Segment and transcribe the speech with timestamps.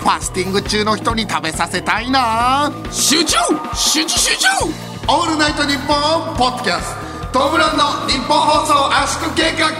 [0.00, 2.72] ファスティング中の人に食べさせたいな。
[2.90, 3.36] 集中！
[3.74, 4.18] 集中！
[4.18, 4.48] 集中！
[5.08, 5.94] オールナイトニッポ
[6.32, 6.94] ンポッドキャス
[7.32, 9.70] トトムブラウンの日本放送圧縮計画。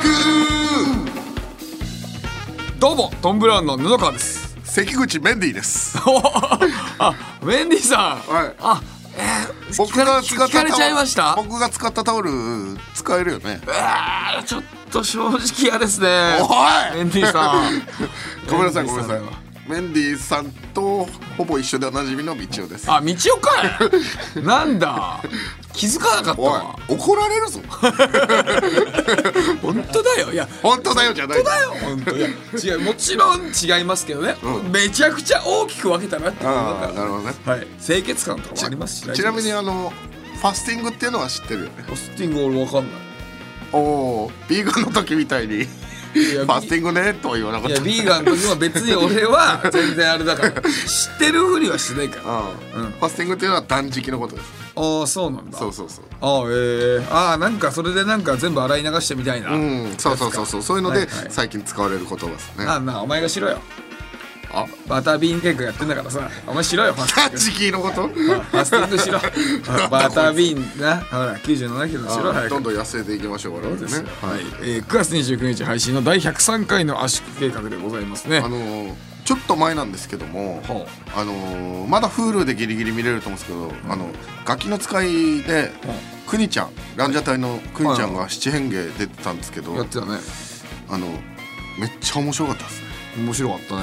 [2.78, 4.56] どうもトム・ブラウンの布川です。
[4.64, 5.98] 関口メンディーです。
[6.98, 8.32] あウェンディさん。
[8.32, 8.54] はい。
[8.60, 8.80] あ
[9.16, 11.34] えー、僕が使った聞かれちゃいました？
[11.36, 12.30] 僕が使ったタオル
[12.94, 13.60] 使えるよね。
[14.46, 14.62] ちょっ
[14.92, 16.36] と正直嫌ですね。
[16.40, 17.82] おウェンディさん。
[18.48, 21.06] ごめんなさいごめんなさいメンディーさんと
[21.38, 22.90] ほぼ一緒でおなじみの道夫です。
[22.90, 23.62] あ道夫か
[24.36, 24.42] い？
[24.44, 25.22] なんだ？
[25.72, 26.76] 気づかなかったわ。
[26.88, 27.60] 怒られるぞ。
[29.62, 30.32] 本当だよ。
[30.32, 31.42] いや本当だよじゃない。
[31.42, 32.28] 本当だよ。
[32.62, 34.72] 違うもちろん違いますけどね、うん。
[34.72, 37.34] めちゃくちゃ大きく分けたなっていうのああがなるほどね。
[37.46, 37.66] はい。
[37.80, 39.92] 清潔感とかもありますしちなみにああの
[40.40, 41.84] ファスティングっていうのは知ってるよね。
[41.88, 42.92] ポスティング俺分かんない。
[43.72, 45.68] おおビーガンの時みたいに
[46.12, 47.80] ファスティングねとは言わなかいった。
[47.80, 50.52] やビーガンの時は別に俺は 全然あれだから。
[50.52, 52.22] 知ってるふりはしないから。
[52.26, 52.38] あ
[52.74, 52.78] あ。
[52.78, 52.90] うん。
[52.92, 54.46] ファスティングっていうのは断食のことです。
[54.76, 55.58] ああそうなんだ。
[55.58, 56.04] そうそうそう。
[56.20, 57.06] ああええ。
[57.10, 59.94] ああなんかそれでなんか全部洗い流してみたいな、うん。
[59.98, 60.62] そうそうそうそう。
[60.62, 61.26] そういうのではいはい。
[61.30, 62.66] 最近使われる言葉ですね。
[62.66, 63.58] あんなお前がしろよ
[64.52, 66.28] あバタービーンケーキやってんだからさ。
[66.46, 67.30] お前しろよファスティン。
[67.30, 68.08] 断食のこと？
[68.08, 69.20] グファスティングしろ。
[69.88, 70.96] バタービーンな。
[70.98, 73.86] ほら97キロしろどんどん痩せていきましょう我々ね。
[74.20, 78.38] はい、えー、9月29日配信の第103回の圧縮計画でございますね。
[78.38, 84.08] あのーちょっと前なんですけどもほあのーまだ Hulu でギリギリ見れると思うんですけどあの
[84.44, 85.70] ガキの使いで
[86.26, 90.18] くにちゃんランジャタイのくにちゃんが七変化出てたんですけどうやってたね。
[90.88, 91.06] あの
[91.78, 93.82] めっちゃ面白かったですね面白かったね。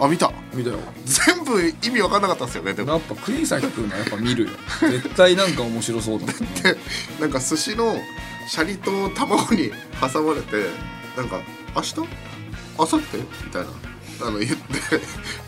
[0.00, 0.32] あ見た。
[0.52, 0.78] 見たよ。
[1.04, 2.92] 全部意味分かんなかったですよねでも。
[2.92, 4.50] やっぱ国崎君はやっぱ見るよ。
[4.80, 6.36] 絶対なんか面白そうだもんね。
[6.62, 6.76] で
[7.20, 7.96] なんか寿司の
[8.48, 9.70] シャリと卵に
[10.00, 10.66] 挟まれて
[11.16, 11.40] なんか
[11.74, 11.96] 明日？
[12.00, 12.06] 明
[12.84, 13.16] 後日？
[13.44, 13.68] みたいな。
[14.26, 14.56] あの言っ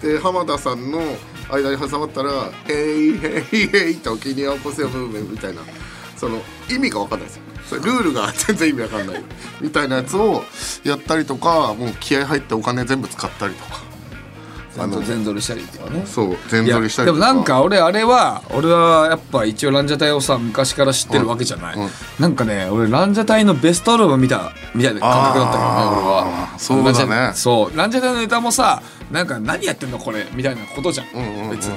[0.01, 0.09] て。
[0.15, 1.01] で浜田さんの
[1.51, 5.63] 間に挟まったら「ヘイヘイヘイ」と沖縄ポセムーブメンみたいな
[6.17, 6.41] その
[6.71, 7.43] 意味が分かんないですよ。
[7.67, 9.23] それルールが全然意味分かんない。
[9.61, 10.45] みたいなやつを
[10.85, 13.87] やったりとかもう気合入ってお金全部使ったりとか。
[14.79, 16.05] あの全取りしたりとかね。
[16.05, 17.19] そう全いや取りしたりとか。
[17.19, 21.91] でもなんか俺あれは俺はやっぱ一応ランジャタイをさ昔から知ってるわけじゃない、うんうん。
[22.21, 26.55] なんかね俺ランジャタイのベストアルバム見たみたいな感覚だったからね俺は。
[26.59, 26.85] そうだね。
[26.85, 31.57] ランジャそうランジャタイのネタもさなんか何やってんのこれみたいなことじゃん,、うんうんうんうん。
[31.57, 31.73] 別に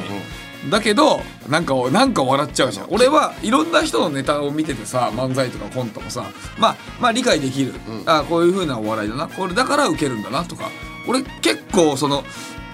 [0.69, 2.87] だけどなんかなんか笑っちゃうじゃん。
[2.89, 7.73] 俺はいろんな人のネタを見ててさ漫才とかコントもさまあまあ理解できる、
[8.05, 9.27] あこういう風なお笑いだな。
[9.27, 10.69] これだからウケるんだなとか。
[11.07, 12.23] 俺結構その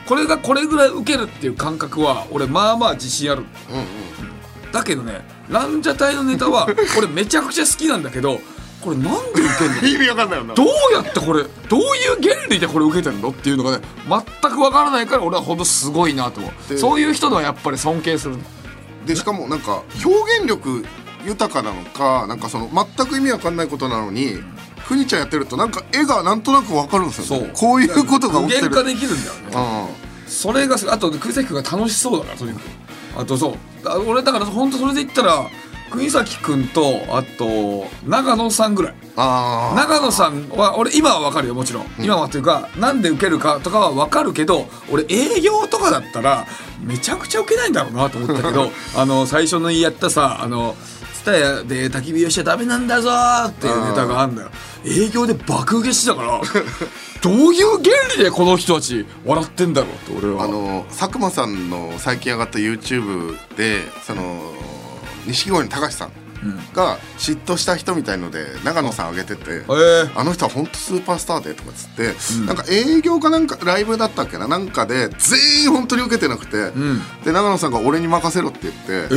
[0.07, 3.43] これがこれぐらいウケるっていう感覚は俺まあまあ自信ある。
[3.69, 4.71] うんうん。
[4.71, 6.67] だけどねランジャタイのネタは
[6.97, 8.39] 俺めちゃくちゃ好きなんだけど
[8.85, 9.87] これなんでウケんの？
[9.87, 10.53] 意味分かんないよな。
[10.53, 11.83] どうやってこれどうい
[12.19, 16.69] う原理でこれ受けてるのっていうのがね全くわからないから俺はほんとすごいなと思う。
[16.69, 18.37] でそういう人のはやっぱり尊敬する
[19.05, 20.85] でしかもなんか表現力
[21.25, 24.35] 豊かなのかなんかその全く意味わかんないことなのに
[24.77, 28.69] ふにちゃんやってるとなんか絵がなんとなくわかるんですよ、ね、こういうことが起きてる。
[28.69, 29.33] 具現化できるんだよ
[29.87, 29.89] ね。
[30.27, 32.53] うそれがあと国崎君が楽しそうだからとに。
[32.53, 32.63] かく
[33.17, 35.49] あとそうあ俺だから本当それで言ったら
[35.91, 38.93] 国崎君とあと長野さんぐらい。
[39.15, 46.45] 長野さんは俺今は分かるよもちろん、今はっていうかなんで受けるかとかは分かるけど俺営業とかだったら
[46.81, 50.75] めちゃくちゃ受けないんだろうなと思ったけど あの最初のやったさあの
[51.15, 53.09] 「ツタヤで焚き火をしちゃダメなんだぞ」
[53.47, 54.49] っていうネタがあんだよ。
[54.85, 56.41] 営業で爆受けしてたから
[57.23, 60.43] どういう原理でこの人たち笑ってんだろうって俺は。
[60.43, 64.53] あの佐久間さんの最近上がった YouTube でその
[65.27, 66.11] 錦鯉の高橋さん
[66.73, 69.63] が嫉妬した人みたいので長野さん上げてて、え。
[69.67, 72.13] ーあの人は本当スーパースターでとかっつって、
[72.45, 76.99] なんか営業かなんかライブだったっけななんかで全員本当に受けてなくて、ん。
[77.23, 78.73] で長野さんが俺に任せろって言っ
[79.09, 79.15] て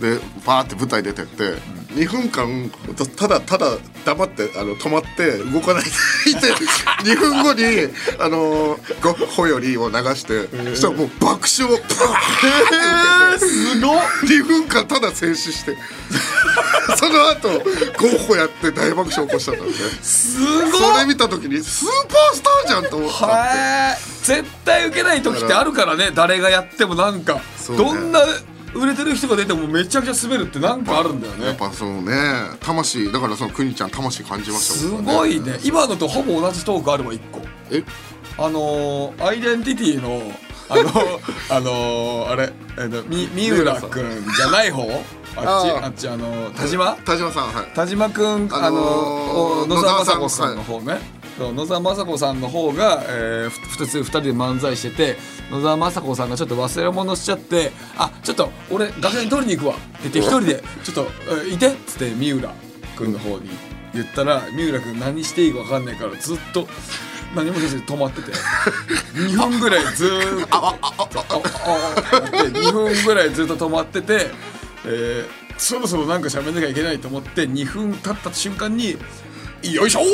[0.00, 1.54] でバーって舞台出てって
[1.94, 2.70] 2分間
[3.16, 5.90] ただただ黙ってあの止まって動かないで
[6.30, 6.52] いて
[7.04, 7.64] 2分後に
[8.18, 13.46] あのゴッホよりを流してそしたらもう爆笑をプワーって。
[13.46, 14.00] すごっ。
[14.24, 15.76] 2分間ただ静止して。
[16.96, 20.38] その後ゴッホやって大爆笑起こしたんだってす
[20.70, 23.34] ごそれい見た時にスーパースターじゃんと思ったって。
[23.34, 27.40] はい絶対受けない時ってあるからね誰がやってもなんか、ね。
[27.76, 28.20] どんな
[28.74, 32.12] 売れてる人が出てもめちゃくちゃ滑るってなんかあるんだよやっねぱそのね。
[32.60, 35.58] 魂だからそのくにちゃん魂感じましたすもんごいね。
[35.64, 37.40] 今のとほぼ同じトークあるわ1個。
[37.70, 37.82] え？
[38.36, 40.32] あのー、アイデンティティの
[40.68, 40.82] あの
[41.50, 42.52] あのー、あれ？
[42.76, 44.82] あのみ三浦くんじゃない方？
[45.36, 45.70] あっち？
[45.70, 46.96] あっちあのー田島？
[47.04, 47.66] 田島さんはい。
[47.74, 50.98] 田島くん、あのーお野沢雅子さんの方ね、
[51.38, 55.16] 野沢雅子さんの方が、えー、ふ普通2人で漫才してて
[55.50, 62.54] 野沢雅子さんがちょっと忘れ物しちゃって「あちょっと俺楽屋に取りに行くわ」って言って一人で「ちょっと、えーいて」っつって三浦
[62.96, 63.50] 君の方に
[63.92, 66.68] 言ったら三浦君何していいか分かんないからずっと
[67.34, 68.30] 何もせずに止まってて
[69.14, 71.08] 2分ぐらいずーっとああああ
[72.12, 72.18] あ。
[72.18, 74.30] って2分ぐらいずっと止まってて、
[74.86, 78.96] えーそろそろなんか喋んなきゃいけないと思って2分経った瞬間に
[79.72, 80.00] 「よいしょ。
[80.00, 80.06] おー!」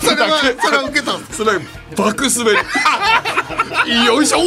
[0.00, 1.52] それはそれは受けたそれ
[1.96, 2.56] 爆滑り。
[4.06, 4.38] よいしょ。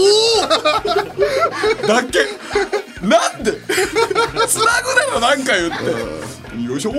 [1.87, 2.19] だけ？
[3.05, 3.53] なんで？
[4.47, 5.85] つなぐなよ何回言って。
[6.63, 6.91] よいしょ。
[6.91, 6.97] ね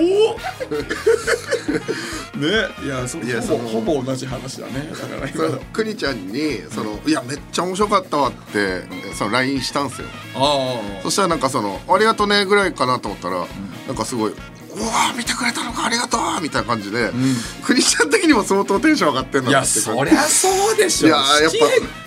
[2.83, 4.89] いやそいやほぼほぼ同じ話だね。
[4.91, 5.43] だからそ今。
[5.49, 8.83] ののくにちゃんにそのいやめっちゃ面白かったわって
[9.17, 10.07] その LINE したんですよ。
[10.35, 13.45] あそしたらなんかその「ありがとね」ぐらいかなと思ったら
[13.87, 14.33] なんかすごい
[14.75, 17.11] 「うわー見てくれたのかありがとう」みたいな感じで
[17.63, 21.07] くにちゃん的にも相当テンション上がってんあいやだなっていうそりゃそうでしょ。
[21.07, 21.51] いやーやっ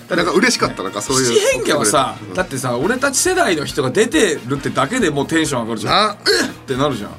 [0.09, 5.93] ぱなんか嬉しかったなんかそういう七変化はさだってさ俺たち世代の人が出てるってだけでもうテンション上がるじゃん。
[5.93, 7.11] なえっってなるじゃん、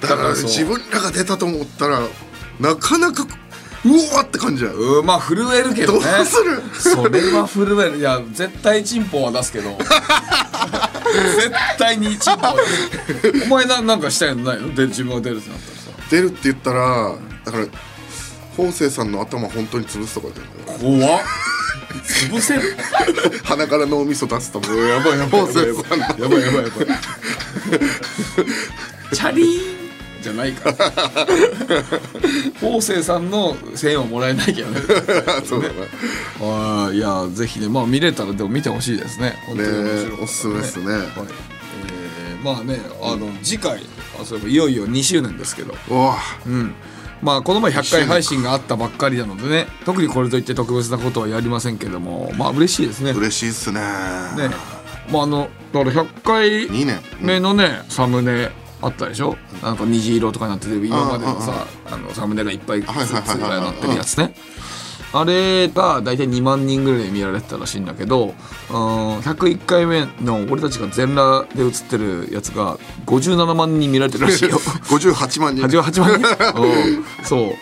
[0.00, 2.00] だから自分らが出たと思ったら
[2.58, 3.26] なかなか
[3.82, 4.76] うわーって感じだよ。
[4.76, 6.62] うんまあ震えるけどうどねする？
[6.78, 7.98] それは震える。
[7.98, 9.76] いや絶対チンポは出すけど
[11.12, 14.74] 絶対にチンポは出すお前ななんかしたいのないの？
[14.74, 15.90] で自分が出るってなったらさ。
[16.10, 17.66] 出るって言ったらだから
[18.56, 21.22] 方正さんの頭本当に潰すとかじゃない怖っ。
[22.04, 22.54] 潰せ。
[22.54, 22.62] る
[23.44, 25.98] 鼻から脳みそ出すともうやばいやばい方正さん。
[25.98, 26.70] のやばいやばいやばい。
[29.12, 29.69] チャリーン
[30.20, 30.92] じゃないから。
[32.60, 34.80] 方正さんの1000円はもらえないけどね。
[35.44, 35.74] そうだね。
[36.42, 39.42] ああいやぜひねまあ見れたらでも見てほしいですね。
[39.46, 39.90] 本当にね
[40.22, 40.86] おすすめですね。
[40.86, 41.04] はい。
[41.86, 43.80] えーまあねあの次回
[44.20, 45.74] あそういえばいよいよ2周年ですけど。
[46.46, 46.74] うん。
[47.22, 53.12] まあこの前100回配信があったばっかりなのでね特にこれといって特別なことはやりませんけどもまあ嬉しいですね。
[53.12, 53.80] ね嬉しいっすね。
[55.10, 57.00] まああのだから100回2年。
[57.20, 58.50] 目のねサムネ
[58.82, 59.36] あったでしょ？
[59.62, 64.34] なんか虹色とかになってて今までのさあのサムネがいっぱいつつぐらいなってるやつね
[65.12, 68.26] あれが大体2万人ぐらいで見られてたらしいんだけど
[68.70, 77.54] うん101回目の俺たちが全裸で写ってるやつが57万人見られてるらしいよ58万人88万人うんそう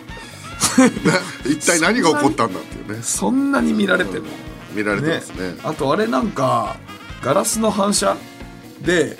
[1.50, 4.24] 一体何が起こったんだっていうねそんなに見られてる
[4.74, 6.76] 見られてますねあとあれなんか
[7.22, 8.16] ガラスの反射
[8.82, 9.16] で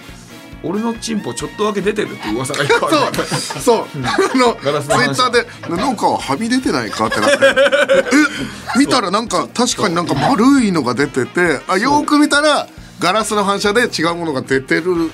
[0.63, 3.17] 俺のチンポちょっとだけ出てるって噂がいっぱいある。
[3.25, 3.87] そうそう。
[4.05, 7.37] あのツイッターで「なんかはみ出てないか?」ってなって。
[8.77, 12.67] え見たらなんか確かになんか丸いのが出ててあよーく見たら
[12.99, 15.11] ガラスの反射で違うものが出てる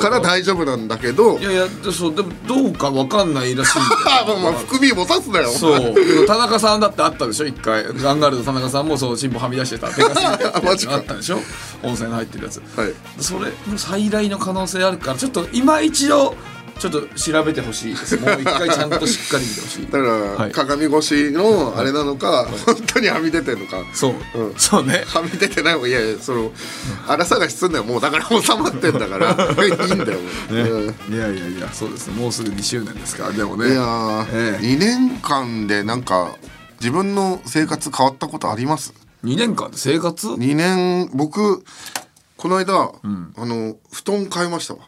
[0.00, 1.38] から大丈夫なんだけど。
[1.38, 5.48] いやいやそうでもどうかわかかんないらしい まあまあ含み持たすなよ。
[5.50, 6.26] そう。
[6.26, 7.46] 田中さんだってあったでしょ？
[7.46, 7.84] 一回。
[7.94, 10.14] ガンガールの田中さんもそうチンポはみ出してたでかすぎ
[10.86, 11.40] てあったでしょ？
[11.82, 12.62] 温泉入ってるやつ。
[12.76, 12.92] はい。
[13.18, 16.36] それの再来の可能性あるからちょっと今一度
[16.78, 18.16] ちょっと調べてほしいです。
[18.20, 19.86] もう一回ちゃんとしっかり見てほしい。
[19.86, 20.52] だから、はい。
[20.52, 23.82] 鏡越しのあれなのか、本当にはみ出てんのか。
[23.92, 24.54] そう、うん。
[24.56, 25.04] そうね。
[25.06, 26.52] はみ出てないもんいやいやその
[27.06, 27.84] 荒探しすんだよ。
[27.84, 29.30] もうだから収まってんだから。
[29.64, 30.18] いいんだよ。
[30.20, 30.80] もう、う
[31.10, 31.14] ん。
[31.14, 32.08] いやいやいやそうです。
[32.08, 33.68] ねもうすぐ2周年ですからでもね。
[33.68, 34.64] いやー、ええ。
[34.64, 36.36] 2年間でなんか
[36.80, 38.92] 自分の生活変わったことあります
[39.24, 41.64] ？2年間で生活？2年僕
[42.36, 42.90] この間、あ
[43.46, 44.80] の布団買いましたわ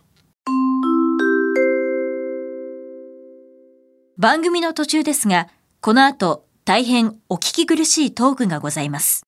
[4.18, 5.46] 番組の途中ですが、
[5.80, 9.24] この後、大変お聞き苦しいトークがございます。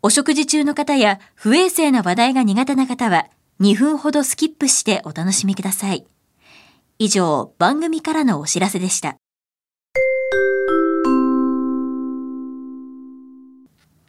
[0.00, 3.26] お食事中の方や不衛生な話題が苦手な方は、
[3.58, 6.06] 2分ほどスキップしてお楽しみください。
[7.00, 9.16] 以上、番組からのお知らせでした。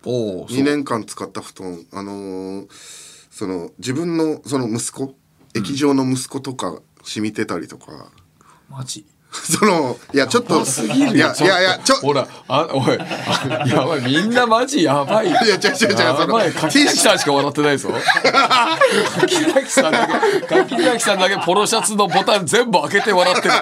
[0.05, 2.67] おお2年間使った布団あのー
[3.31, 5.15] その自分のその息子？
[5.55, 8.11] 液状の息子とか染みてたりとか、
[8.69, 9.03] マジ
[9.59, 10.55] そのいやちょっと
[10.93, 15.57] いや いやいやちょほらあおいあやばいみんなマジやばいいや違う違う
[15.91, 17.89] 違うやばいその柿崎さんしか笑ってないぞ。
[19.19, 23.53] 柿崎さんだけ柿崎さんだけポロシャツのボタン全部開けて笑ってる。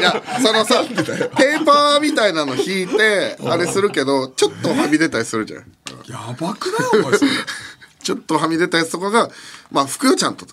[0.00, 5.60] いやそのさペーパーみたいなの引いてあれするけどちょっとはみ出たりするじゃん。
[6.08, 7.02] やばくない？
[7.04, 7.30] お前それ。
[7.30, 7.34] い
[8.02, 9.30] ちょっとはみ出たやつとかが
[9.70, 10.44] まあ拭くよちゃんと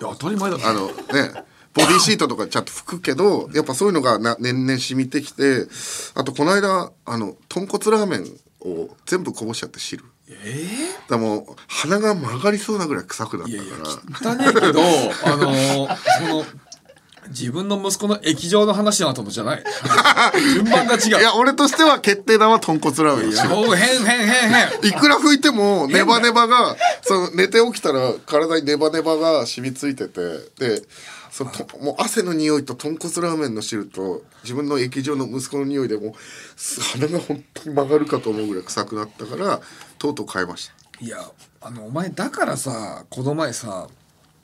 [0.00, 0.56] や当たり前だ。
[0.56, 1.44] ろあのね
[1.74, 5.66] ボディシートとかちゃんと拭くけどやっぱそういうのがな年々染みてきて
[6.14, 8.26] あとこの間あの豚骨ラーメン
[8.68, 10.04] を全部こぼしちゃって汁。
[10.28, 10.66] え
[11.08, 13.70] だからもう鼻が曲がりそうなぐらい臭くなったいから。
[13.70, 14.80] やいや汚ねえけど
[15.24, 15.96] あのー
[16.28, 16.44] その
[17.28, 19.64] 自分の息子の液状の話の後のじゃない。
[20.54, 21.08] 順番が違う。
[21.08, 30.20] いや俺としては決定打は豚骨ラーメンにしようおうへんへんへんへんいくら拭いてもネバネバがその寝て起きたら体にネバネバが染みついてて
[30.58, 30.82] で
[31.32, 36.12] そのともう汗の匂いと豚骨ラーメンの汁と自分の液状の息子の匂いでもう
[36.56, 39.60] す鼻が本当に曲がるかと思うぐらい臭くなったから
[39.98, 40.74] とうとう変えました。
[41.04, 41.18] いや
[41.62, 43.88] あのお前だからさこの前さ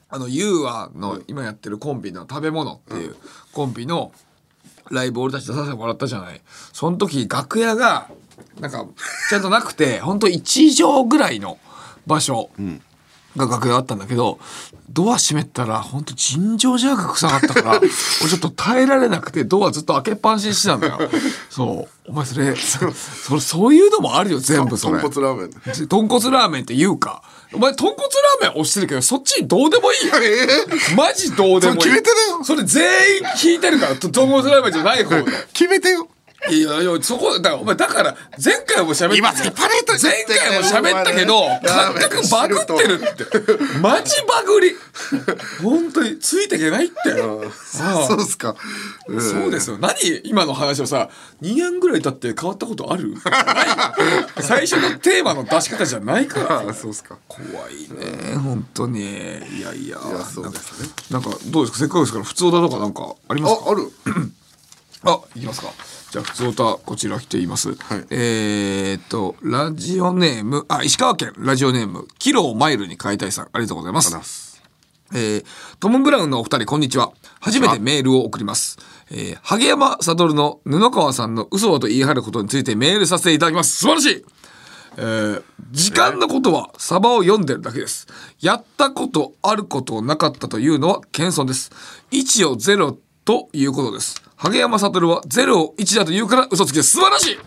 [0.09, 3.17] あのユーアの今やってるコンビの食べ物っていう
[3.53, 4.11] コンビの
[4.91, 6.41] ライブ俺たち出させてもらったじゃない。
[6.73, 8.09] その時楽屋が
[8.61, 8.87] なんか
[9.29, 11.59] ちゃんとなくてほんと1畳ぐらいの
[12.07, 12.49] 場所
[13.39, 14.39] が楽屋あったんだけど
[14.91, 20.99] ドア閉めたらほんと尋常じゃなく臭かったから 俺ちょっと耐えられなくてドアずっと開けっぱなしにしてたんだよ
[21.51, 27.23] そうお前それそそれそういうのもあるよ全部それ豚骨ラーメン豚骨ラーメンって言うか。
[27.53, 27.99] お前、豚骨
[28.41, 30.15] ラーメン押してるけど、そっちどうでもいいよ。
[30.23, 31.81] えマジどうでもいい。
[31.81, 35.27] それ決めてだよそれ全員聞いてるから、と豚骨ラーメンじゃない方だよ。
[35.53, 36.09] 決めてよ
[36.51, 39.23] いやいや、そこ、だから、お前、だから、前回も喋った。
[40.01, 43.25] 前回も喋ったけど、感覚バグってるって。
[43.81, 44.73] マジバグり。
[45.63, 46.95] 本当に、ついていけないって。
[47.17, 48.57] そうっすか、ん。
[49.21, 49.79] そうですよ。
[49.79, 51.11] 何今の話をさ、
[51.43, 53.15] 2年ぐらい経って変わったことある？
[54.41, 56.71] 最初のテーマの出し方じゃないから。
[56.71, 57.19] あそうっすか。
[57.27, 58.37] 怖いね。
[58.37, 59.01] 本当に。
[59.01, 59.05] い
[59.61, 59.99] やいや。
[59.99, 60.89] いやそうですね。
[61.11, 61.79] なんかなんかどうですか？
[61.81, 63.65] せっかくですから普通歌とかなんかありますか？
[63.67, 63.91] あある
[65.05, 65.69] あいきますか。
[66.11, 68.07] じゃあ普通歌こちら来ています、はい。
[68.11, 74.63] えーっとラジオネームあ石川県ラジオネームキロをマイルに変えたいさんありがとうございます。
[75.15, 75.45] えー
[75.81, 77.13] トム・ブラウンのお二人こんにちは。
[77.41, 78.79] 初めてメールを送ります。
[79.11, 83.77] えー、萩山悟の布川さんの嘘だと言い張ることについてメールさせていただきます。
[83.77, 84.25] 素晴らしい。
[84.97, 88.07] えー時間のことはサバを読んでるだけです。
[88.41, 91.71] やったことあることなかったというのは謙遜です。
[92.11, 94.28] 1を0ということです。
[94.39, 96.93] 萩山悟は0を1だと言うから嘘つきです。
[96.93, 97.39] 素晴らしい！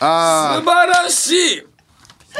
[0.00, 1.62] あ素晴らしい！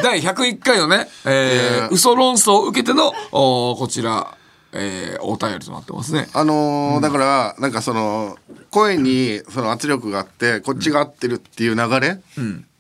[0.02, 4.36] 第101回のね、えー、嘘論争を受けての、おーこちら、
[4.72, 6.28] えー、お便りとなってますね。
[6.32, 8.36] あのーだからなんかその
[8.70, 12.18] 声にその圧力があってこっちが合ってるっていう流れ、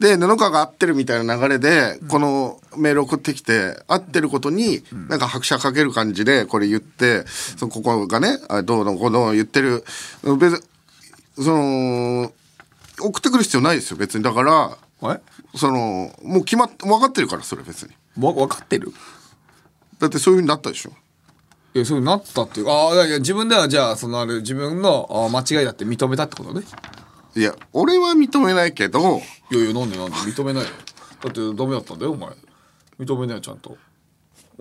[0.00, 9.84] で布川が合ってるみたいな流れで、このメール送ってきて合ってることになんか拍車かける感じでこれ言って、そのここがねあどうのこうの言ってる
[10.38, 10.60] 別に
[11.36, 12.32] その
[13.00, 14.24] 送ってくる必要ないですよ別に。
[14.24, 14.76] だから
[15.14, 15.20] え？
[15.56, 17.92] そのもう決まっ分かってるからそれ別に。
[18.22, 18.92] わ分かってる？
[19.98, 20.90] だってそういうふうになったでしょ。
[21.74, 22.68] いやそういうなったっていう。
[22.68, 26.66] ああいやいや自分ではじゃあそのあれ自分のあー間違いだって認めたってことね？
[27.34, 29.00] いや俺は認めないけど
[29.50, 30.16] いやいやなんでなんで？
[30.16, 30.68] 認めないよ。
[31.22, 32.30] だってダメだったんだよお前。
[33.00, 33.76] 認めないよちゃんと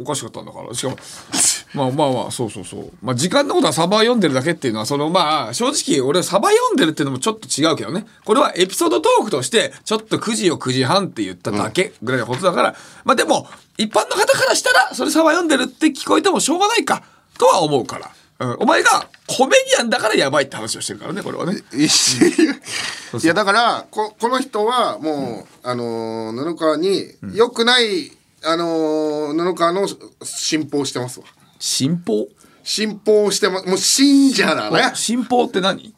[0.01, 0.73] おかしかったんだから。
[0.73, 0.97] しかも
[1.73, 2.91] まあまあまあそうそうそう。
[3.01, 8.05] まあ時間のことはサバ読んでるだけっていうのはそのまあ正直俺はサバ読んでるっていうのもちょっと違うけどね。
[8.25, 17.03] これはエピソードトークとしてちょっと9時を9時半って言っただけぐらいのことだから、まあでも一般の方からしたらそれサバ読んでるって聞こえてもしょうがないか
[17.37, 18.11] とは思うから、
[18.59, 21.61] お前がコメディアンだからやばいって話をしてるからねこれはね。
[21.73, 28.11] いやだからここの人はもう、あの布川に良くない、
[28.43, 29.87] あのー布川の
[30.23, 31.25] 信奉してますわ。
[31.59, 32.27] 信奉
[32.63, 33.67] 信奉してます。
[33.67, 34.91] もう信者だね。
[34.95, 35.93] 信奉って何？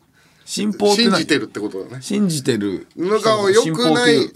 [0.46, 1.12] 信奉って何？
[1.12, 2.02] 信じてるってことだね。
[2.02, 2.88] 信じてる。
[2.98, 4.32] 布川を良くない信奉っていう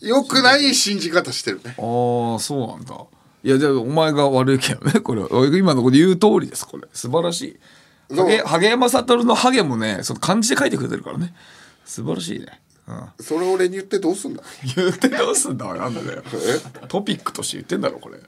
[0.00, 1.74] 良くない信じ方してるね。
[1.78, 2.94] ああそうなんだ。
[3.44, 5.28] いやでもお前が悪いけどねこれは。
[5.56, 6.88] 今のこと言う通りですこれ。
[6.92, 7.42] 素晴らし
[8.10, 8.14] い。
[8.14, 11.34] ハゲハゲ山悟のハゲもねその漢字で書いてくれてるからね。
[11.84, 14.42] 素晴らしいね、うん、それ俺に言ってどうすんだ？
[14.74, 15.72] 言ってどうすんだ？
[15.74, 16.22] なんだよ。
[16.82, 16.86] え？
[16.88, 18.18] トピックとして言ってんだろこれ。
[18.18, 18.20] い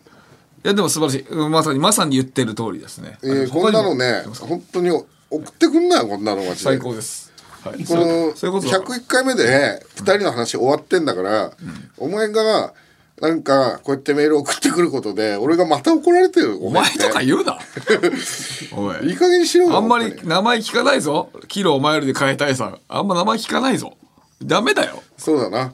[0.62, 1.26] やでも素晴らしい。
[1.28, 5.06] うんまさにまさに言ってる通りですね、えーこんなのね本当に送
[5.38, 6.56] ってくんなよこんなのマジで。
[6.56, 7.32] 最高です、
[7.64, 11.52] はい、このそういうことだから101回目で2人の話終わってんだから、
[11.99, 12.73] お前が
[13.20, 16.64] なんかこうやってメール送ってくることで俺がまた怒られてる。
[16.64, 17.58] お前とか言うな。
[18.76, 19.11] おい。
[19.11, 21.30] いい加減にしろよあんまり名前聞かないぞ。
[21.49, 22.66] キロマイルで変えたいさ。
[22.66, 23.96] んあんま名前聞かないぞ
[24.44, 25.02] ダメだよ。
[25.16, 25.72] そうだな。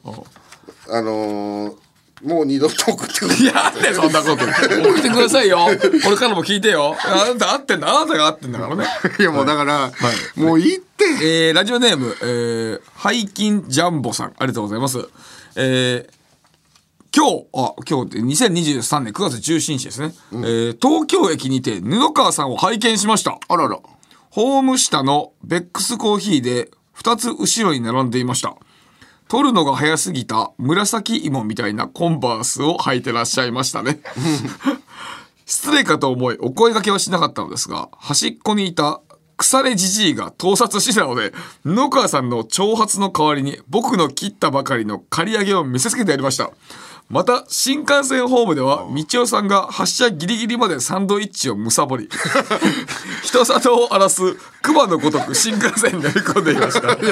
[0.89, 1.77] あのー、
[2.23, 3.45] もう二度と送ってくるい。
[3.47, 5.59] やでそんなこと送ってくださいよ。
[6.05, 6.97] これからも聞いてよ。
[6.99, 8.85] あなた合ってんだあなたが合ってんだからね。
[9.19, 9.91] いやもうだから、
[10.37, 11.05] もういいって。
[11.23, 14.99] えー、ラジオネーム、えー、ハイキンジャンボさん、ありがとうございます。
[15.57, 16.21] えー、
[17.17, 20.15] 今日、あ、今日って2023年9月17日ですね。
[20.33, 23.39] えー東京駅にて布川さんを拝見しました。
[23.49, 23.79] あらら。
[24.31, 26.71] ホーム下のベックスコーヒーで
[27.03, 28.55] 2つ後ろに並んでいました。
[29.29, 34.01] 取るのが早すぎた紫芋みたいなコンバースを履いてらっしゃいましたね。
[35.47, 39.01] 失礼かと思いお声掛けはしなかったのですが、端っこにいた
[39.37, 41.33] 腐れじじいが盗撮してたので、
[41.65, 46.51] 野川さんの挑発の代わりに僕の切ったばかりの刈り上げを見せつけてやりました。
[47.11, 52.09] また、新幹線ホームでは、道夫さんが発車ギリギリまでサンドイッチをむさぼり、
[53.25, 54.23] 人里を荒らす
[54.63, 56.83] 熊のごとく新幹線に乗り込んでいました。
[56.95, 57.07] 確か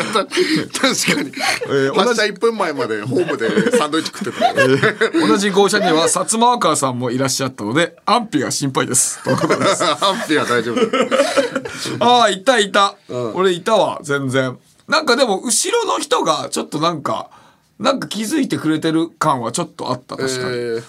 [1.21, 1.33] に、
[1.67, 4.79] えー発車1分前までホームでサンドイッチ食ってたよ、
[5.27, 9.21] 同じ号車には薩摩川さんもいらっしゃったので、安否が心配です。
[9.25, 9.83] ということです。
[9.83, 12.95] 安否は大丈夫ああ、いたいた。
[13.35, 14.57] 俺いたわ、全然。
[14.87, 17.31] なんかでも、後ろの人がちょっとなんか、
[17.79, 20.57] なんか気づいてくれてる感はちょっとあった、確かに。
[20.57, 20.83] え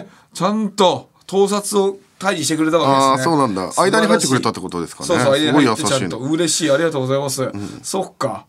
[0.00, 3.10] えちゃんと盗撮を退治してくれたわけですね。
[3.10, 6.18] ああそうなんだ間に入ってくれたってことですかねそうそう、間に入ってちゃんと。
[6.18, 7.50] 嬉しい、ありがとうございます。
[7.82, 8.46] そっか。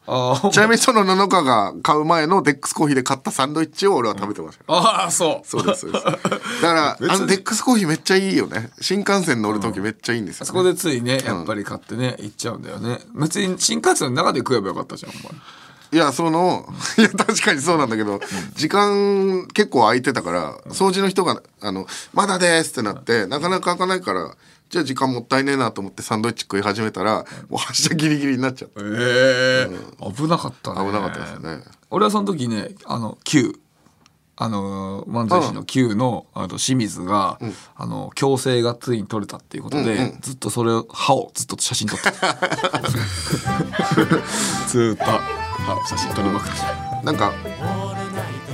[0.51, 5.47] ちなみにその布川が買う前のデックスコーヒーで買ったサンドイッチを俺は食べてましたよああ、そう。
[5.47, 6.19] そうですそうです だか
[6.61, 12.99] らあのデックスコーヒーめっちゃいいよね新幹線乗る時めっちゃいいんですよ、ねそこでついね、やっぱり買ってね、行っちゃうんだよね。
[13.15, 15.41] 別に新幹線の中で食えばよかったじゃん、お前。
[15.91, 18.19] いやその いや確かにそうなんだけど、
[18.55, 24.35] 時間結構空いてたから掃除の人が「あのまだです」ってなってなかなか開かないから
[24.69, 30.85] じゃあ時間もったいねえなと思ってサンドイッチ食い始めたらもう発車ギリギリになっちゃってええ危なかったね。
[30.85, 31.63] 危なかったですね。
[31.89, 33.59] 俺はその時ね、あの、Q。
[34.37, 37.39] あの漫才師の Q のあの清水が、
[37.77, 42.11] あの矯正がついに取れたっていうことで、ずっとそれを歯をずっと写真撮ってた。
[44.67, 45.05] ずっと
[45.57, 47.33] 歯を写真撮りまくってなんか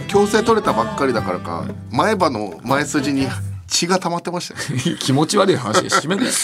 [0.08, 3.28] 矯正取れたばっかりだからか前歯の前筋に
[3.68, 6.28] 血が溜まってましたね 気持ち悪い話で締めね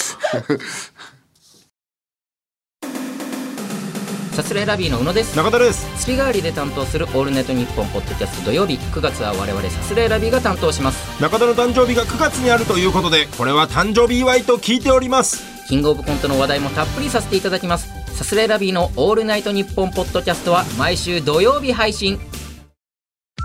[4.38, 5.36] サスレラビーの宇野です。
[5.36, 5.88] 中田です。
[5.98, 8.76] 月替わりで担当する「オールネットニッポン」ポッドキャスト土曜日。
[8.76, 11.20] 9月は我々サスレラビーが担当します。
[11.20, 15.58] 中田の誕生日が9月にあるということでこれは誕生日祝いと聞いております。
[15.67, 22.19] キングオブコントの話題もたっぷりさせていただきますサスレラビーの「オールナイトニッポン」ポッドキャストは毎週土曜日配信。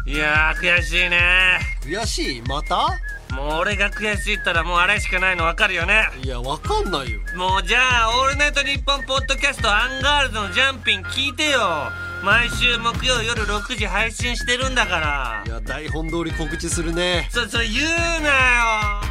[0.07, 1.61] いやー悔しいね。
[1.83, 2.43] 悔しい？
[2.43, 2.99] また？
[3.35, 6.09] もう俺が悔しいったらもうあれしかないの分かるよね。
[6.25, 7.21] いやわかんないよ。
[7.37, 11.61] もうじゃあ「オールナイトニッポン」ポッドキャストアンガールズのジャンピン聞いてよ。
[12.25, 15.43] 毎週木曜夜6時配信してるんだから。
[15.47, 17.29] いや台本通り告知するね。
[17.31, 19.03] そそ言うなよ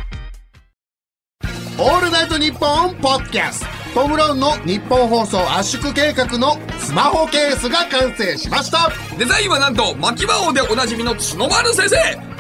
[1.77, 3.62] オールナイトニッポンポッドキャス
[3.93, 4.01] ト。
[4.01, 8.89] トム・ブラウンのニッポン放送圧縮計画のスマホケースが完成しました。
[9.17, 11.95] デザインはなんと牧場王でおなじみの角丸先生。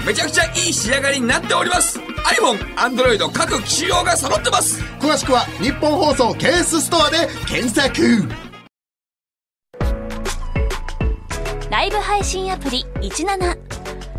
[0.05, 1.99] めちゃくちゃいい仕上がりになっております。
[1.99, 4.81] iPhone、Android 各機種用が揃ってます。
[4.99, 7.17] 詳しくは日本放送ケースストアで
[7.47, 8.27] 検索。
[11.69, 13.80] ライブ配信アプリ17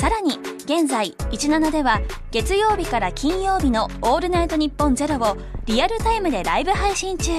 [0.00, 5.36] さらに現在17では月曜日から金曜日の「オールナイトニッポンゼロを
[5.66, 7.30] リアルタイムでライブ配信中。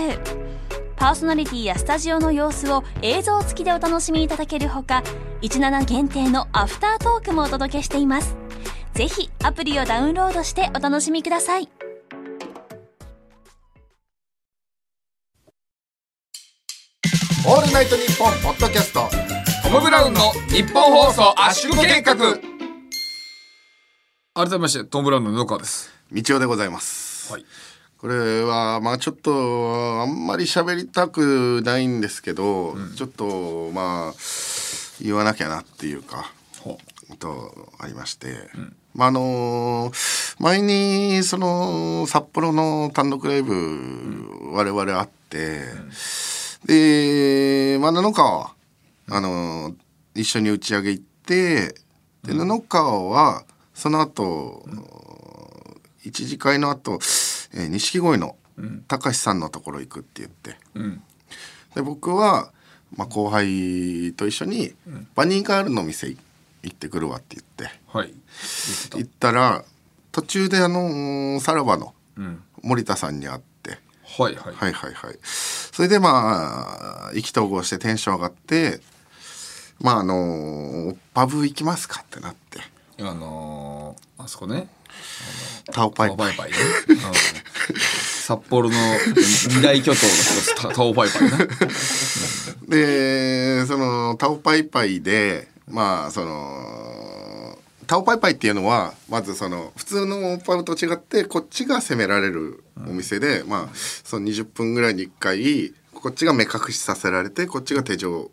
[0.95, 5.01] パーソナリティやスタジオの様子を映像付きでお楽しみいただけるほか
[5.41, 8.35] 17限定のアフタートークもお届けしています。
[8.93, 11.67] ぜひアプリをダウンロードしてお楽しみください。
[17.47, 19.09] オールナイトニッポンポッドキャスト
[19.63, 22.50] トム・ブラウンの日本放送圧縮計画。
[24.33, 25.91] 改めましてトム・ブラウンの布川です。
[26.09, 27.45] 道夫でございます、はい。
[27.97, 34.13] これはまあちょっとあんまり喋りたくないんですけど、ちょっとまあ
[35.01, 36.77] 言わなきゃなっていうかほ
[37.09, 38.49] ことありまして、
[38.95, 39.91] まああの
[40.39, 43.53] 前にその札幌の単独ライブ、
[44.53, 45.65] 我々あって、
[46.67, 48.53] で、まあ、布川は
[49.09, 49.75] あの
[50.15, 51.75] 一緒に打ち上げ行って
[52.23, 53.43] で布川は
[53.81, 54.63] その後、
[56.03, 56.99] 一次会の後、
[57.55, 58.35] えー錦鯉の
[58.87, 61.01] 高橋さんのところ行くって言って、ん。
[61.73, 62.51] で僕は、
[62.95, 64.75] まあ、後輩と一緒に
[65.15, 66.19] バニーガールの店行
[66.69, 67.75] ってくるわって言って。
[67.87, 68.13] はい。
[68.99, 69.31] 行った。
[69.31, 69.65] ら
[70.11, 72.43] 途中であのさらばのん。
[72.61, 74.53] 森田さんに会って、はいはい。
[74.53, 75.17] はいはいはい。
[75.23, 78.79] それでまあ意気投合してテンション上がって
[79.79, 82.59] まああのパブ行きますかってなって
[83.01, 84.67] あのー、あそこね。
[85.71, 86.33] タオパイパイ。
[86.33, 86.57] パイパイね、
[86.89, 86.95] うん。
[88.31, 88.75] 札幌の
[89.49, 91.31] 二大巨頭の一つタタオパイパイね
[92.67, 108.31] でそのタオパイパイでまあそのタオパイパイっていうのはまずその普通のパブと違ってこっちが攻められるお店で、まあその20分ぐらいに1回こっちが目隠しさせられてこっちが手錠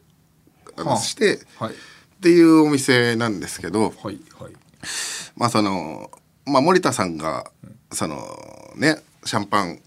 [0.76, 1.00] あのはあ。
[1.00, 1.72] して、はい。
[1.72, 4.52] っていうお店なんですけど、はいはい
[5.36, 6.10] まあその、
[6.46, 7.50] まあ、森田さんが
[7.92, 8.18] その
[8.76, 9.80] ねシャンパン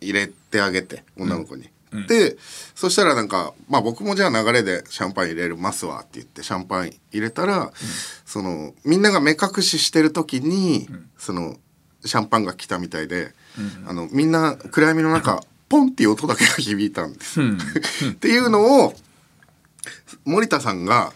[0.00, 1.70] 入れてあげて女の子に。
[2.08, 2.36] で
[2.74, 7.72] そしたらなんか、まあ、僕もじゃあ流れでシャンパン入れるますわって言ってシャンパン入れたら、
[8.26, 11.56] そのみんなが目隠ししてる時に、その
[12.04, 13.32] シャンパンが来たみたいで、
[13.86, 17.40] あのみんな暗闇の中ポンっていう音だけが響いたんです。
[18.10, 18.94] っていうのを
[20.24, 21.12] 森田さんが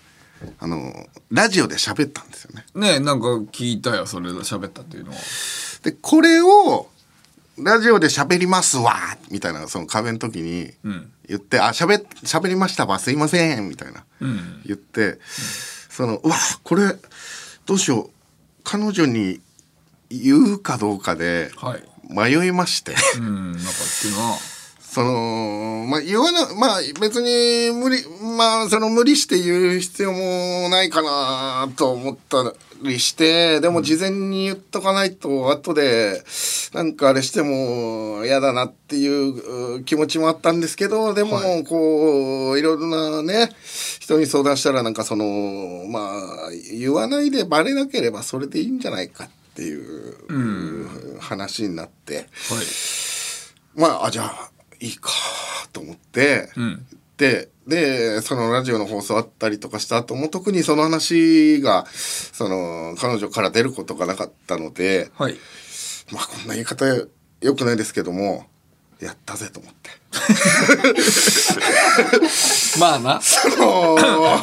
[0.59, 2.65] あのラジオで喋ったんですよね。
[2.75, 5.19] ねえなんか聞いたよそれで喋ったっていうのは。
[5.83, 6.89] でこれを
[7.59, 8.95] ラジオで喋りますわ
[9.31, 10.73] みたいなその壁の時に
[11.29, 14.05] 言って「あ喋喋りましたわすいません」みたいな、
[14.65, 15.19] 言って、
[15.91, 16.97] そのうわこれ
[17.67, 18.11] どうしよう
[18.65, 19.41] 彼女に
[20.11, 21.83] 言うかどうかではい。
[22.13, 22.95] 迷いまして。
[23.19, 24.39] うんなんかっていうのは
[24.91, 27.99] そのまあ言わなまあ別に無理
[28.37, 36.25] まあその無理して言う必要もないかなと思ったりしてでも事前に言っとかないと後で
[36.75, 43.49] なんかあれしても嫌だなっていうう気持ちもあったんですけどでもこういろんなね
[44.01, 52.17] 人に相談したらなんかそのまあ言わないでバレなければそれでいいんじゃないかっていう話になって。
[52.17, 52.27] はい。
[53.77, 54.51] まああじゃあ
[54.81, 55.11] いいか
[55.73, 56.85] と思って、ん。
[57.17, 65.37] ででそのラジオの放送あったりとかした後も特にその話がその彼女から出ることがなかったのではい。
[66.13, 67.09] まあこんな言い方よ
[67.57, 68.47] くないですけども
[69.01, 69.91] やったぜと思って。
[72.79, 73.23] まあな。
[73.59, 74.43] もうまあ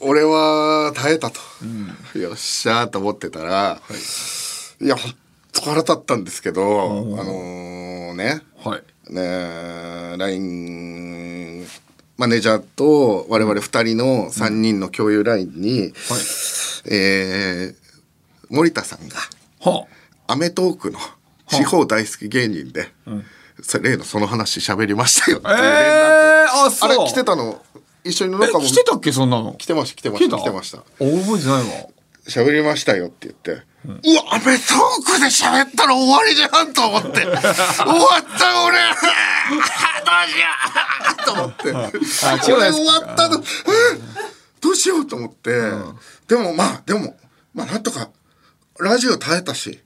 [0.00, 1.40] 俺は耐えたと、
[2.18, 3.80] よっしゃーと思ってたら、
[4.80, 5.14] い、やほん
[5.52, 8.42] と腹立ったんですけど、あのね。
[8.64, 11.66] はいね LINE
[12.16, 15.90] マネージャーと我々2人の3人の共有 LINE に、はい。
[16.90, 17.86] えー
[18.48, 19.16] 森田さんが
[19.60, 19.86] は
[20.28, 21.00] 『アメトーーク』の
[21.48, 22.92] 地方大好き芸人で、
[23.60, 26.90] そ例のその話喋りましたよっていう連絡、えーあそう。
[26.90, 27.60] あれ来てたの
[28.04, 28.64] 一緒にあなんかも。
[28.64, 29.54] え来てたっけそんなの。
[29.54, 30.78] 来てました来てました来来てました。
[31.00, 31.64] お覚えてないわ。
[32.28, 34.58] 喋りましたよって言って、うわ、アメトーー
[35.04, 38.78] クで喋ったら終わりじゃんと思って、 終わった俺。
[40.04, 40.40] どうしよ
[41.12, 43.42] うと思って、あこれ終わったの、
[44.60, 45.50] どうしようと思って、
[46.28, 47.16] でもまあ、でも、
[47.54, 48.10] まあなんとか、
[48.78, 49.80] ラジオ耐えたし、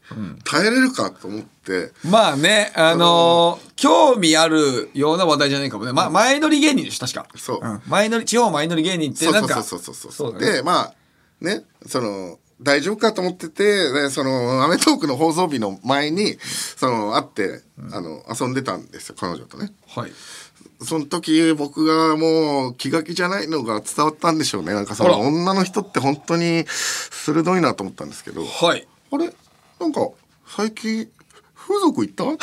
[0.44, 7.26] 耐えれるかと思って、まあねあのー興味あるような話題じゃないかもね、ま、前乗り芸人でしょ確か。
[7.36, 7.66] そう。
[7.66, 7.82] ん。
[7.86, 10.12] 前乗り地方前乗り芸人ってそうなんかそうそうそう。
[10.12, 10.52] そうだね。
[10.52, 10.94] でまあ
[11.40, 16.36] ねその大丈夫かと思っててでその『アメトーーク』の放送日の前に
[16.76, 19.72] その会って、あの遊んでたんですよ彼女とね。
[19.88, 20.12] はい。
[20.82, 24.72] その時僕がもう気が気じゃないのが伝わったんでしょうね。
[24.74, 28.44] なんかその女の人って本当に鋭いなと思ったんですけど。
[28.44, 28.86] はい。
[29.12, 29.32] あれ？
[29.78, 30.08] なんか
[30.46, 31.08] 最近
[31.54, 32.24] 風俗行った？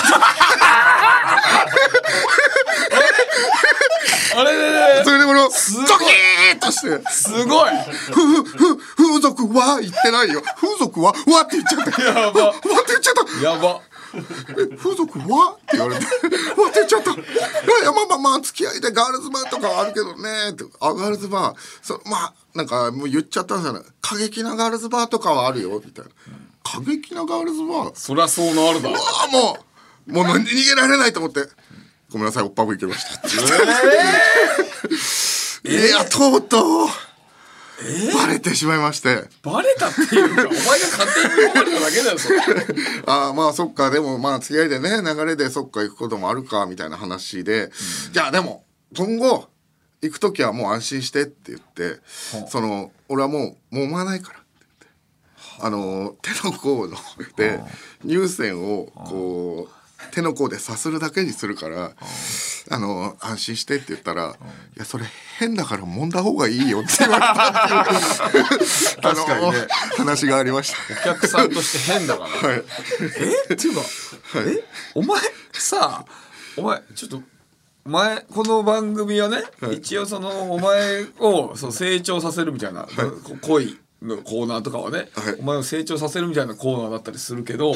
[4.35, 4.51] あれ？
[4.57, 7.71] れれそれで俺はドキーッとしてすごい
[8.11, 10.41] ふ、ふ、風俗は言ってないよ。
[10.55, 12.01] 風俗はわって言っちゃった。
[12.01, 13.43] やばわって言っちゃった。
[13.43, 13.81] やば
[14.13, 17.11] え風俗はって言われて、わって言っちゃった。
[17.11, 17.15] い
[17.83, 20.63] や、まあまあまあ、付き合いでガールズバーとかはあるけどね、って。
[20.79, 21.55] あ、ガールズバー。
[21.81, 23.85] そまあ、なんかもう言っちゃったんですよね。
[24.01, 26.11] 過激なガールズバーとかはあるよ、みたいな。
[26.63, 29.57] 過激なガールズバーそりゃそうなるだろああ、も
[30.07, 31.41] う、もう逃げられないと思って。
[32.11, 33.11] ごめんなさい、おっぱぶ行きました。
[35.69, 36.87] いや、とうとう、
[38.13, 39.25] バレてしまいまして。
[39.43, 40.79] バレたっていうかお前が勝
[41.13, 42.39] 手にバレただけだよそれ。
[43.05, 43.91] ああまあそっか。
[43.91, 47.71] でもまあ付き合いでね流れでそっか行くこともあるかみたいな話で、
[48.11, 48.65] じゃあでも
[48.95, 49.49] 今後
[50.01, 51.99] 行く時はもう安心してって言って、
[52.49, 54.87] その俺はもう揉まないからって言って。
[55.59, 55.69] あ。
[55.69, 56.95] の手の甲の
[57.35, 57.59] で
[58.03, 59.73] 乳腺をこう
[60.11, 61.91] 手の甲でさするだけにするから
[62.69, 64.35] あの安心してって言ったら
[64.75, 65.05] 「いやそれ
[65.39, 68.45] 変だから揉んだ方がいいよ」って言われたっていう
[69.01, 71.11] 確かにね話がありました。
[71.11, 72.29] お客さんとして変だから。
[72.49, 72.63] はい。
[73.49, 73.53] え？
[73.53, 73.81] っていうか、
[74.35, 74.63] え？
[74.93, 75.19] お前
[75.53, 76.05] さ
[76.55, 77.21] お前ちょっと
[77.85, 82.83] お前この番組はね、一応そのお前をそう成長させるみたいな、
[83.23, 85.35] こ恋のコーナーとかはね、はい。
[85.39, 87.73] お前を成長させるみたいなコーナーだったりするけど、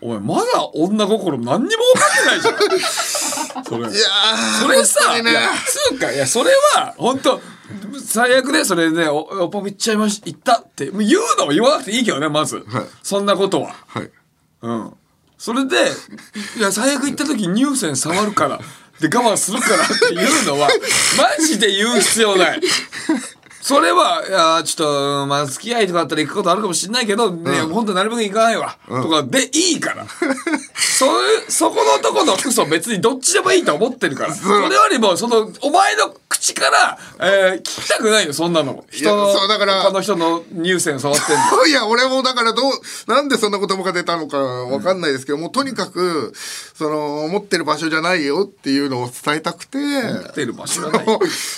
[0.00, 3.64] お前まだ女心何にも分かってないじゃん。
[3.64, 3.80] それ。
[3.80, 7.40] いやーそれさ、いやつうかいやそれは本当
[8.04, 12.64] 最悪でそれで、おおっぱめっちゃいまし行ったってもう言うのは言わなくていいけどねまず、
[13.02, 13.74] そんなことは。
[13.86, 14.10] はい。
[14.62, 14.92] うん。
[15.38, 15.76] それで、
[16.58, 18.60] いや、最悪行った時乳腺触るから、
[19.00, 20.68] で我慢するからっていうのは、
[21.18, 22.60] マジで言う必要ない。
[23.62, 30.04] それは、いや、ちょっと、まあ、付き合いとかあったら行くことあるかもしれないけど、ね、本当なるべく行かないわ、とかでいいから。
[30.82, 34.34] そういう、そこのとこの嘘別にどっちでもいいと思ってるから。
[34.34, 38.84] それよりも、その、お前の口から、えー聞きたくないよ、そんなの。
[38.90, 41.66] 人の、そうだから他の人の乳腺触ってんの。
[41.66, 42.72] いや、俺もだからどう、
[43.06, 46.32] なんでそんな言葉が出たのかわかんないですけど、もうとにかく、
[46.76, 51.06] その、持ってる場所じゃないよっていうのを伝えたくて、持ってる場所がない。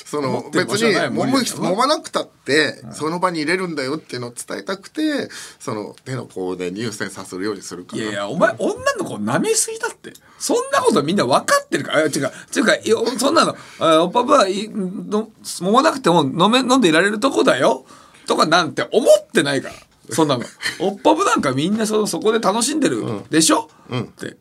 [0.05, 10.13] その別に揉む揉まなくたって、その場に入れるんだよっていうのを伝えたくてその手の甲で乳腺させるようにするからいやいや、お前、女の子舐めすぎだって。
[10.39, 11.93] そんなことみんな分かってるか？
[11.93, 11.99] ら。
[11.99, 17.87] あ違う、違うか、そんなの、あおっぱぱはいの揉まなくても飲め、飲んでいられるとこだよ。
[18.27, 19.75] とかなんて思ってないから。
[20.11, 20.45] そんなの。
[20.81, 24.37] おっぱぶなんかみんなそそこで楽しんでるでしょ、って。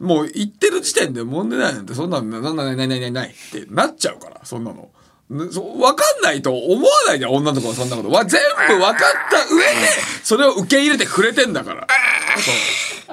[0.00, 4.90] もう言ってる時点で揉んでないなんてそんなのななないないないないないってなっちゃうからそんなの。
[5.28, 5.48] 分
[5.96, 8.96] かんないと思わないで女の子はそんなことわ全部分かっ
[9.30, 9.70] た上で
[10.22, 11.86] それを受け入れてくれてんだから。
[12.36, 12.54] そう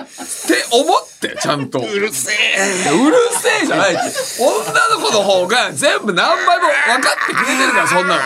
[0.03, 0.05] っ
[0.47, 1.79] て思ってちゃんと。
[1.79, 4.01] うるせえうるせえじゃないって
[4.39, 8.21] 女の子の方が全部何倍も分かってくれてるからそんなの。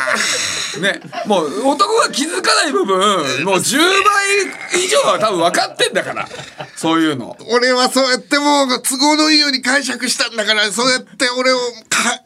[0.82, 2.98] ねもう男が気づかない部分
[3.46, 6.28] もう10倍以上は多分分かってんだから
[6.76, 7.38] そういうの。
[7.50, 11.58] 俺はそうやってもう都合のいいように解釈したんだからそうやって俺を
[11.90, 12.22] か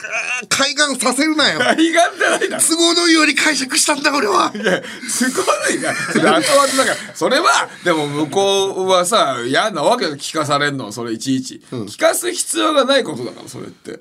[0.50, 2.64] 開眼させるなよ愛がじゃないだろ。
[2.64, 5.94] 都合のいいように解釈したんだ俺はいや、すごいな。
[6.12, 11.62] それ後々だから、それは、でも向こうはさ、嫌なわけよ、聞かされんの、それいちいち。
[11.72, 14.00] 聞かす必要がないことだから、それって。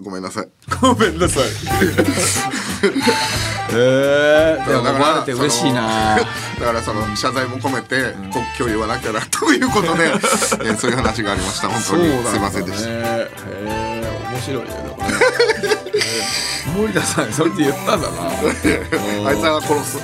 [0.00, 0.48] ごめんなさい
[0.80, 1.42] ごめんなさい。
[3.74, 6.16] ええでも思われて嬉しいな。
[6.16, 6.24] だ
[6.66, 12.24] からその謝罪も込めて国境言わなきゃな ということで、 えーそういう話がありました本当に。
[12.28, 12.88] すいませんでした。
[12.90, 14.94] へえ面白いね、でもね。
[15.94, 16.78] えー。
[16.78, 18.14] 森田さん、それって言ったんだな。
[19.28, 19.98] あいつは殺す。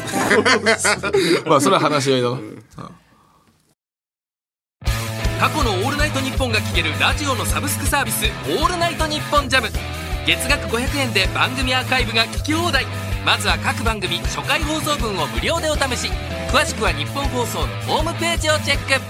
[1.46, 2.36] まあ、それは話し合いだな。
[5.40, 8.24] 過去の「オールナイトニッポン」が聴けるラジオのサブスクサービス
[8.60, 9.68] 「オールナイトニッポンジャム
[10.28, 12.84] 月額500円で番組アーカイブが聞き放題。
[13.24, 16.10] まずは各番組初回放送分を無料でお試し。
[16.52, 19.02] 詳しくは日本放送のホームページをチェック。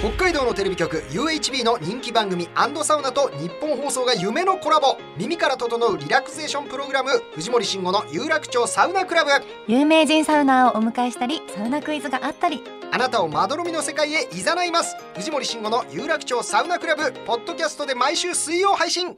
[0.00, 2.50] 北海道のテレビ局 UHB の人気番組
[2.84, 4.98] サウナと日本放送が夢のコラボ。
[5.16, 7.10] 耳から整うリラクゼーションプログラム。
[7.32, 9.30] 藤森慎吾の有楽町サウナクラブ。
[9.68, 12.62] 有名人サウナーをお迎えしたりサウナクイズがあったり。
[12.92, 14.96] あなたをまどろみの世界へ誘います。
[15.14, 17.10] 藤森慎吾の有楽町サウナクラブ。
[17.24, 19.16] ポッドキャストで毎週水曜配信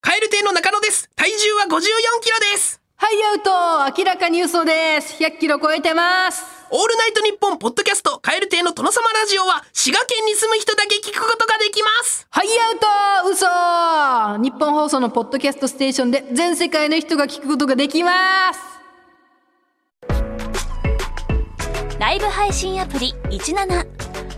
[0.00, 1.10] カエル亭の中野です。
[1.16, 1.80] 体重は5 4
[2.22, 2.80] キロです。
[2.96, 4.00] はいアウト。
[4.00, 5.22] 明らかに嘘です。
[5.22, 6.44] 100キロ超えてます。
[6.70, 12.26] オールナイトニッポンポッドキャストカエル亭の殿様ラジオは滋賀県に住む人だけ聞くことができます。
[12.30, 13.30] はいアウト。
[13.30, 13.46] 嘘。
[14.42, 18.60] 日本放送のポッドキャストステーションで全世界の人が聞くことができます。
[21.98, 24.37] ライブ配信アプリ17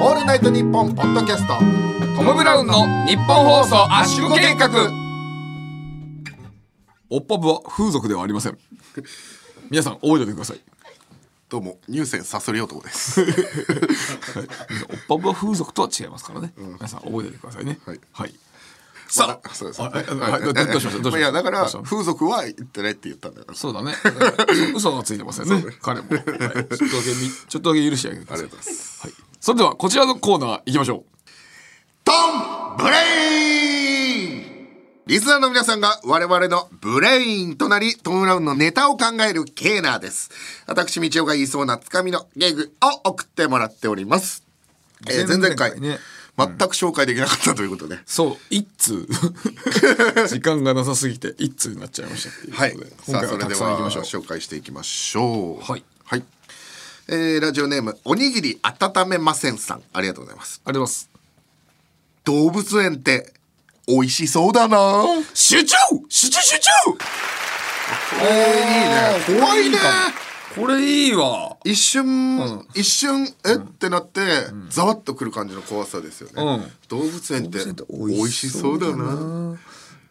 [0.00, 1.58] ールナイトニッポンポッドキャスト
[2.16, 4.68] トム・ブラウンの日本放送圧縮計画。
[7.10, 8.58] おっぱぶは風俗ではありません。
[9.70, 10.60] 皆さん覚えておいてください。
[11.48, 13.22] どうも入選さすり男です。
[13.22, 13.34] はい、
[15.10, 17.78] おっぱぶは風俗とは違いますからね、皆さん覚えておいてくださいね。
[17.84, 18.00] はい、
[19.14, 20.72] さあ、そうですあああどうしました？
[20.72, 21.18] どうしました？
[21.18, 23.46] いやだから風俗は言ってないって言ったんだよ。
[23.52, 23.92] そうだね。
[24.74, 25.62] 嘘がついてませんね。
[25.82, 28.46] 彼も、はい、ちょっとだけみちょっとだけ許してあげてください。
[28.46, 29.02] ありがとうございます。
[29.02, 31.04] はい、それではこちらのコーナー行きましょう。
[32.04, 34.68] トンブレイン
[35.04, 40.30] リスナーの皆さんが我々のブレインとなり、トム・ブラウンのネタを考えるケーナーです。
[40.66, 42.72] 私、道夫が言いそうなつかみのゲグ
[43.04, 44.44] を送ってもらっております。
[45.10, 45.98] えー前々回、ね
[46.38, 47.98] 全く紹介できなかったということで。
[48.06, 49.06] そう一通
[50.28, 52.84] 時間がなさすぎて一通になっちゃいましたっていうことはいで、。
[52.86, 55.72] さあ、今回はたそれではくさん行きましょう紹介していきましょう。
[55.72, 55.84] はい。
[56.04, 56.24] はい。
[57.08, 59.82] えーラジオネーム、おにぎり温めませんさん。
[59.92, 60.60] ありがとうございます。
[60.64, 61.10] ありがとうございます
[62.24, 63.32] 動物園って、
[63.86, 65.76] 美味しそうだな集中
[66.08, 66.70] 集中集中
[68.22, 69.40] えーいいね。
[69.40, 69.78] 怖いね。
[70.54, 71.56] これいいわ。
[71.64, 74.20] 一瞬、一瞬、え、ってなって、
[74.68, 76.42] ざわっとくる感じの怖さですよね。
[76.42, 76.70] うん。
[76.88, 77.58] 動物園って
[77.90, 79.56] 美味しそうだな。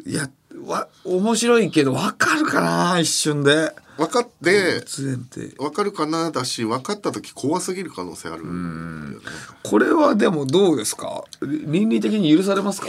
[0.06, 0.30] いや
[0.65, 3.71] わ面白いけどわかるかな一瞬で。
[3.97, 5.56] 分かって、動物園って。
[5.58, 9.17] 分かるかなだし、分かった時怖すぎる可能性あるよね。
[9.63, 11.23] これはでもどうですか？
[11.41, 12.88] 倫理的に許されますか？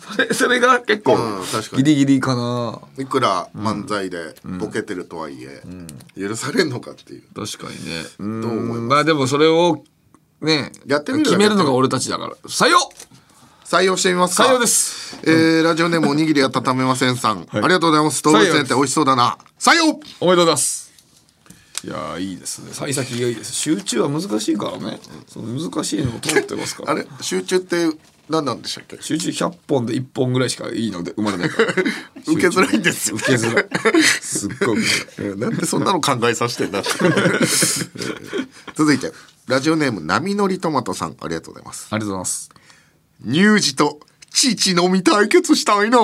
[0.00, 1.82] そ れそれが結構うん確かに。
[1.82, 2.78] ギリギリかな。
[2.98, 5.62] いくら漫才でボケてるとはいえ、
[6.18, 7.22] 許されんのかっていう。
[7.34, 8.04] 確かにね。
[8.42, 8.80] どう思います？
[8.80, 9.84] まあでもそれを
[10.40, 12.32] ねやってみるだけ決めるのが俺たちだから。
[12.48, 12.78] 採用
[13.64, 14.44] 採用してみますか。
[14.44, 15.18] 採用です。
[15.24, 18.22] えーラジオネームおにぎり温めませんさん、ありがとうございます。
[18.22, 19.36] 動物園って美味しそうだな。
[19.58, 20.90] 採用おめでとうございます。
[21.84, 22.70] いやーいいですね。
[22.72, 23.52] 幸先がいいです。
[23.52, 25.00] 集中は難しいからね。
[25.28, 26.90] その難しいのを通ってますから。
[26.92, 27.06] あれ？
[27.20, 27.88] 集中って
[28.32, 28.96] 何なんでしたっけ？
[29.00, 31.72] 集中100本で1本ぐらいしかいいので生まれないから。
[32.26, 33.16] 受けづらいんですよ。
[33.16, 34.02] 受けづらい。
[34.02, 34.78] すっごい。
[35.38, 36.88] なんでそんなの考えさせてんだって。
[38.74, 39.12] 続いて
[39.46, 41.86] ラジオネーム波乗りトマトさんありがとうございます。
[41.90, 42.50] ありがとうございます。
[43.30, 44.00] 乳児と
[44.32, 45.98] 父飲み対決したいな。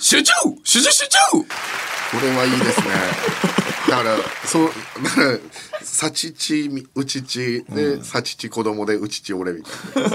[0.00, 0.32] 集中！
[0.64, 1.18] 集中集中！
[1.38, 1.46] こ
[2.20, 2.86] れはいいですね。
[3.88, 4.70] だからそう
[5.02, 5.38] だから
[5.82, 10.10] さちちうちちでさちち子供でうちち俺みたいな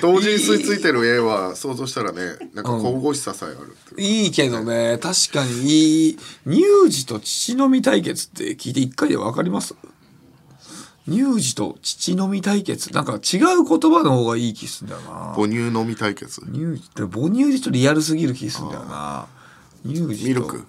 [0.00, 9.74] 同時に吸い付いてる絵は想像したらねなんか神々しささえあるっていういいけどね確かにいい乳児と父飲み対決って聞いて一回で分かります？
[11.08, 12.92] 乳児と父飲み対決。
[12.92, 15.32] なんか違う言葉の方がいい気すんだよな。
[15.34, 16.42] 母乳飲み対決？
[16.42, 19.26] 乳児で母乳児とリアルすぎる気すんだよな。
[19.86, 20.66] 乳児とミルク？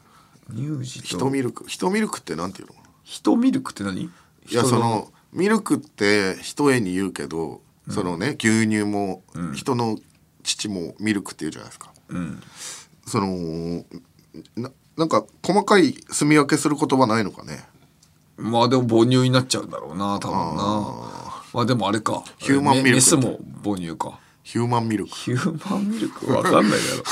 [0.56, 1.08] 乳児と。
[1.08, 1.65] 人ミルク？
[1.68, 4.04] 人ミルクってなんていうの人ミルクって何？
[4.04, 4.10] い
[4.50, 9.23] やそのミルクって一重に言うけど、そのね牛乳も、
[9.54, 9.97] 人の
[10.43, 11.91] 乳もミルクって言うじゃないですか。
[12.10, 12.41] うん。
[13.06, 13.84] その
[14.56, 17.65] ななんか細かい住み分けする言葉ないのかね？
[18.38, 21.43] まあでも母乳になっちゃうんだろうな多分な。
[21.54, 22.23] まあでもあれか。
[22.38, 24.19] ヒューマンミルクメメスも母乳か。
[24.43, 25.12] ヒューマンミルク。
[25.12, 26.32] ヒューマンミルク？
[26.32, 27.04] わかんないだろ。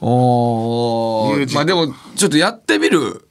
[0.04, 3.28] おまあでもちょっとやってみる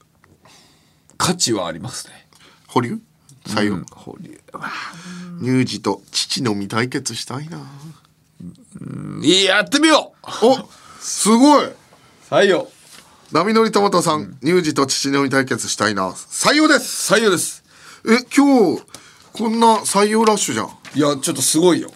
[1.17, 2.27] 価値はありますね。
[2.67, 3.01] 保留？
[3.45, 3.85] 採用、うん。
[5.41, 7.59] 乳児と父のみ対決したいな。
[9.21, 10.27] いいやってみよう。
[10.45, 11.65] おすごい。
[12.29, 12.67] 採用
[13.31, 16.09] 波乗りトマトさん、乳児と父のみ対決したいな。
[16.09, 17.13] 採用です。
[17.13, 17.63] 採用です。
[18.05, 18.83] え、今日、
[19.33, 20.67] こんな採用ラッシュじゃん。
[20.93, 21.91] いやちょっとすごいよ。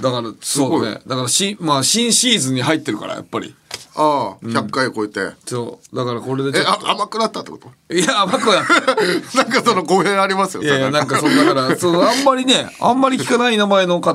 [0.00, 0.88] だからそうごい。
[0.88, 3.54] ねだからしまあ新シーズンに入ってるからやっぱり
[3.96, 5.32] ああ、100回超えて。
[5.46, 5.96] そう。
[5.96, 6.88] だからこれでちえ、ょっと。
[6.88, 7.94] あ、甘くなったってこと？
[7.94, 8.62] いや甘くは。
[9.34, 10.62] なんかその語弊ありますよ。
[10.62, 14.14] いやいやなんかそのだから そのあんまりねあんまり聞かない名前の方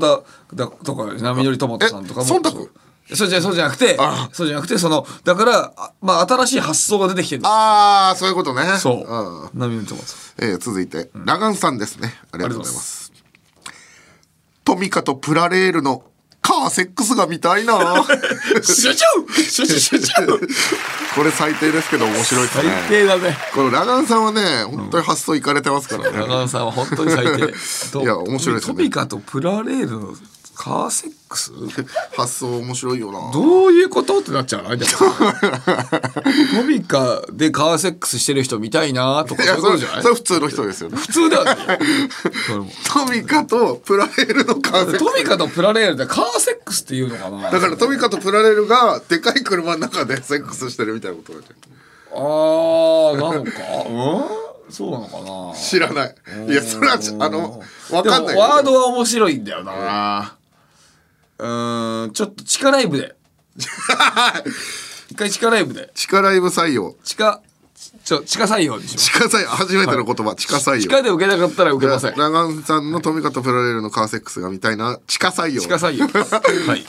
[0.54, 2.26] だとか波乗りトマトさんとかも。
[2.26, 2.70] え忖度？
[3.14, 4.00] そうじゃそうじゃなくて
[4.32, 7.44] そうじゃなくてそのだからあまあ新しい発想が出てきてる。
[7.46, 8.64] ああ、そういうことね。
[8.80, 8.96] そう。
[9.54, 9.60] うん。
[9.60, 10.46] 波乗りトマトさん。
[10.46, 12.16] えー続いて、ラガンさんですね。
[12.32, 13.12] ありがとうございます。
[14.64, 16.02] トミカとプラレールの
[16.46, 17.74] カーセックスが見たいな。
[18.62, 20.40] 集中集中集中
[21.16, 22.70] これ最低ですけど面白いですね。
[22.88, 23.36] 最低だね。
[23.56, 26.20] このラガンさんはね、本当に発想いかれてますからね。
[26.20, 27.46] 長野さんは本当に最低。
[28.00, 28.78] いや面白いですよね。
[28.78, 30.14] トミカとプラレールの
[30.56, 31.52] カーセックス？
[32.16, 33.32] 発想面白いよな。
[33.32, 34.20] どういうこと？
[34.20, 34.76] ってなっちゃうの？
[34.76, 34.92] でも
[36.56, 39.26] トミカでカーセックスしてる人見たいな？
[39.28, 39.98] とかいそういうことじゃない？
[39.98, 40.98] やそれ普通の人ですよね。
[40.98, 45.00] 普通ではないトミカとプラレールのカーセックス。
[45.00, 47.52] トミカとプラレールでカーセックスっていうのかな？
[47.52, 51.48] だからトミカとプラレールがでかい車の中でセックスしてるみたいなことだじ
[52.14, 53.52] あーなのか？
[53.90, 54.72] うん？
[54.72, 55.56] そうなのかな？
[55.56, 56.16] 知らない。
[56.50, 60.36] いやそれはちあのわかんないワードは面白いんだよな
[61.38, 63.16] うーんちょっと地下ライブで。
[65.10, 65.92] 一回地下ライブで。
[65.94, 66.96] 地下ライブ採用。
[67.04, 67.42] 地下
[68.04, 69.50] ちょ地下採用にし地下採用。
[69.50, 70.82] 初めての言葉、地下採用。
[70.82, 72.18] 地下で受けなかったら受けません。
[72.18, 75.00] 長尾さんのトミカとプラレールのカーセックスが見たいな。
[75.08, 75.62] 地下採用。
[75.62, 76.08] 地下採用。
[76.68, 76.86] はい。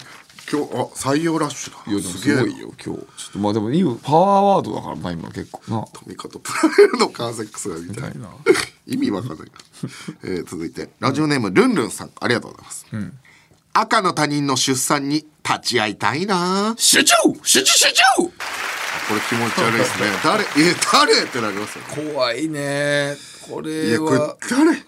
[0.48, 1.92] 今日あ採用ラッシュだ。
[1.92, 2.84] いやすごいよ今日。
[2.84, 3.98] ちょっとまあでもいいよ。
[4.02, 5.86] パワーワードだからな今結構な。
[5.92, 8.28] トミカとプラレールのカーセックスが見たいな。
[8.86, 9.38] 意味わかんない。
[9.38, 9.46] な、
[10.22, 10.90] えー続いて。
[11.00, 12.10] ラジオネームルンルンさん。
[12.20, 12.86] ありがとうございます、
[13.78, 16.74] 赤の他人の出産に立ち会いたいな。
[16.78, 18.30] 集中集中集中こ
[19.14, 20.06] れ気持ち悪いですね。
[20.24, 20.44] 誰？
[20.44, 21.24] え誰？
[21.24, 23.14] ってなりますよ怖いね。
[23.46, 24.82] こいれやこれは誰？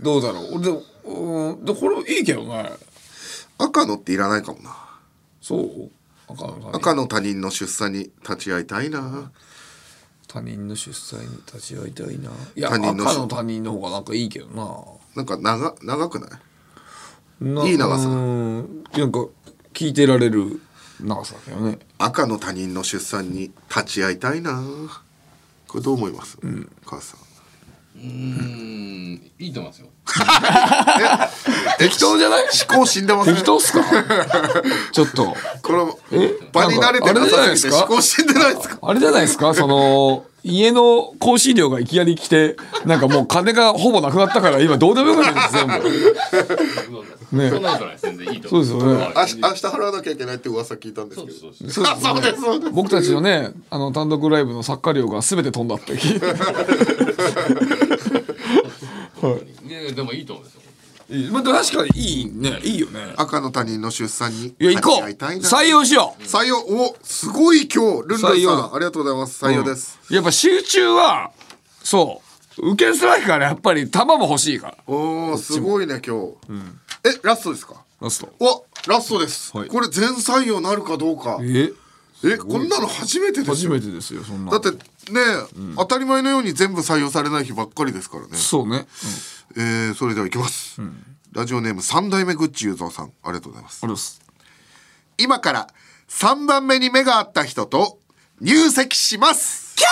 [0.00, 0.54] どうだろう？
[0.54, 2.70] 俺でもうんでこれいいけどね。
[3.58, 4.74] 赤のっていらないかもな。
[5.42, 5.90] そう？
[6.26, 6.76] 赤の他人。
[6.76, 9.30] 赤の他人の出産に立ち会いたいな。
[10.26, 12.30] 他人の出産に立ち会いたいな。
[12.56, 14.74] いや他人の赤の他人の方がなんかいいけどな。
[15.16, 16.30] なんか長長くない？
[16.30, 16.40] な
[17.66, 18.08] いい長さ。
[18.08, 18.84] うん。
[18.92, 19.26] なんか
[19.74, 20.60] 聞いてられる
[21.00, 21.78] 長さだよね。
[21.98, 24.62] 赤の他人の出産に立ち会いたいな。
[25.68, 26.38] これどう思います、
[26.84, 27.20] 母さん。
[27.96, 29.30] うん。
[29.38, 29.88] いいと思いますよ。
[31.78, 32.44] 適当じゃない？
[32.68, 33.34] 思考死んでますね。
[33.36, 33.82] 適当っすか？
[34.92, 35.34] ちょっと。
[35.62, 35.98] この
[36.52, 38.78] 場に慣れてなさすぎて思考死んでないですか？
[38.82, 39.54] あれじゃないですか？
[39.54, 45.72] その家の更新料がいきなり来てなんかもう金がほぼなくなったから今どうでもよくな全部。
[47.32, 49.12] ねそんなことないです全然いいとそう思ですよね。
[49.16, 51.38] 明日明日払わなきゃいけないって噂聞いたんですけど。
[51.38, 56.26] そうですよね僕たちのねあの単独ライブの作家料が全て飛んだって聞いて。
[59.94, 60.61] でもいいと思うんですよ
[61.30, 62.60] まあ確かにいいね。
[62.62, 63.14] いいよね。
[63.16, 65.08] 赤の他人の出産にいや行こう。
[65.08, 66.22] 採用しよう。
[66.22, 66.58] 採用。
[66.60, 68.30] おすごい今日ルンルンさん。
[68.30, 69.44] ありがとうございます。
[69.44, 71.30] 採用です、やっぱ集中は
[71.82, 72.22] そ
[72.58, 72.72] う。
[72.72, 74.76] 受けづらいからやっぱり球も欲しいから。
[74.86, 76.34] おおすごいね今日、
[77.04, 77.82] えラストですか？
[78.00, 78.32] ラスト。
[78.40, 81.38] おラストです、これ全採用なるかどうか。
[81.40, 81.72] え？
[82.24, 83.54] えこんなの初めてですよ。
[83.54, 84.70] 初めてですよそんなだって
[85.12, 85.20] ね、
[85.76, 88.36] 当たり前のように全部採用されない日ばっかりですからね。
[88.36, 88.86] そうね、
[89.56, 90.80] えーそれではいきます、
[91.32, 93.80] ラジオネーム三代目グッチ雄三さんありがとうございます。
[93.82, 94.20] あります。
[95.18, 95.66] 今から
[96.08, 97.98] 3番目に目が合った人と
[98.40, 99.74] 入籍します。
[99.76, 99.86] キャ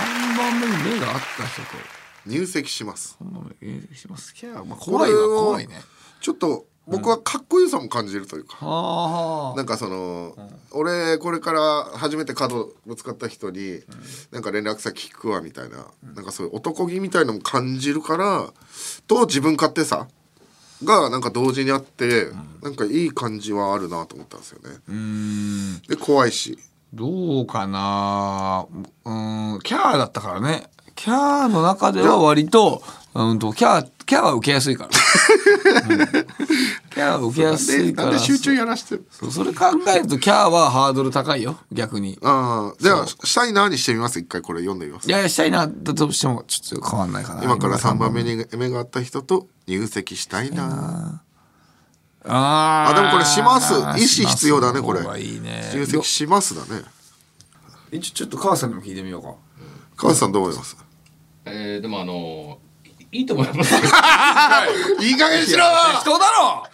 [0.00, 1.68] 3番目に目があった人と。
[2.26, 3.16] 入籍します。
[3.22, 4.34] 3番目に入籍します。
[4.34, 5.82] キャー、まあ、怖いわこれを怖いね。
[6.20, 10.36] ちょっと僕はかっこよさも感じるというか、はなんかその、
[10.70, 13.80] 俺これから初めて角ぶつかった人に、
[14.30, 18.52] なんか連絡先聞くわみたいな、なんかそういう男気みたいのも感じるから
[19.06, 20.08] と自分勝手さ
[20.82, 22.28] がなんか同時にあって、
[22.62, 24.76] なんかいい感じはあるなと思ったんですよね。
[24.88, 25.82] うん。
[25.82, 26.58] で怖いし。
[26.92, 28.66] どうかな。
[29.04, 32.82] うんキャーだったからねキャーの中では割と
[33.14, 35.98] うんとキャーキャーは受けやすいから、う ん
[36.90, 38.10] キャーは受けやすいから。
[38.10, 39.06] なんで集中やらしてる？
[39.10, 41.58] そうそれ考えるとキャーはハードル高いよ。
[41.72, 42.18] 逆に。
[42.22, 44.18] ああじゃあしたいなにしてみます？
[44.18, 45.08] 一回これ読んでみます？
[45.08, 47.44] いやいやしたいなだとしてもちょっと変わんないかな。
[47.44, 48.68] 今から3番目に目。
[48.68, 51.22] が合った人と入籍したいな。
[52.26, 52.90] あー。
[52.90, 53.72] あでもこれします？
[53.74, 53.96] 意思
[54.28, 55.00] 必要だねこれ。
[55.22, 55.70] いいね。
[55.72, 56.82] 入籍しますだね。
[57.92, 59.34] 一応ちょっと母さんにも聞いてみようか。
[59.96, 60.76] 川瀬さんどう思います？
[61.46, 62.58] えー、でもあの
[63.12, 63.74] いいと思います
[65.04, 65.64] いい加減にしろ！
[65.92, 66.64] 適当だろ！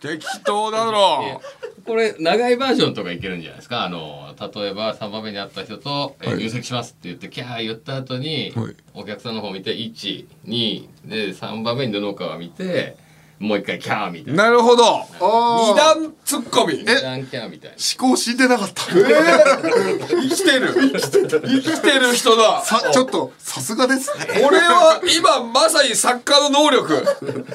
[0.00, 1.40] 適当だろ！
[1.86, 3.84] これ長いバージョンとかいけるんじゃないですか？
[3.84, 6.38] あの例えば3番目に会った人と、えーはい。
[6.40, 8.74] 入籍しますって言ってキャー言った後に、はい。
[8.94, 12.96] お客さんの方見て12で3番目に布川見て
[13.38, 14.44] もう一回キャーみたいな。
[14.44, 14.82] なるほど。
[15.20, 16.78] 二段ツッコミ。
[16.78, 17.76] 二段キャーみたいな。
[17.76, 18.82] 思考死んでなかった。
[18.84, 20.74] 生きてる。
[20.74, 22.62] 生きてる人だ。
[22.62, 24.42] さちょっとさすがですね。
[24.46, 26.94] 俺は今まさに作家の能力。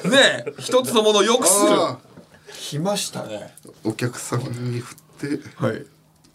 [0.08, 0.54] ねえ。
[0.58, 1.72] 一つのものを良くする。
[1.72, 1.98] あ
[2.52, 3.52] 来ましたね。
[3.82, 4.98] お客さんに振っ
[5.38, 5.40] て。
[5.56, 5.84] はい。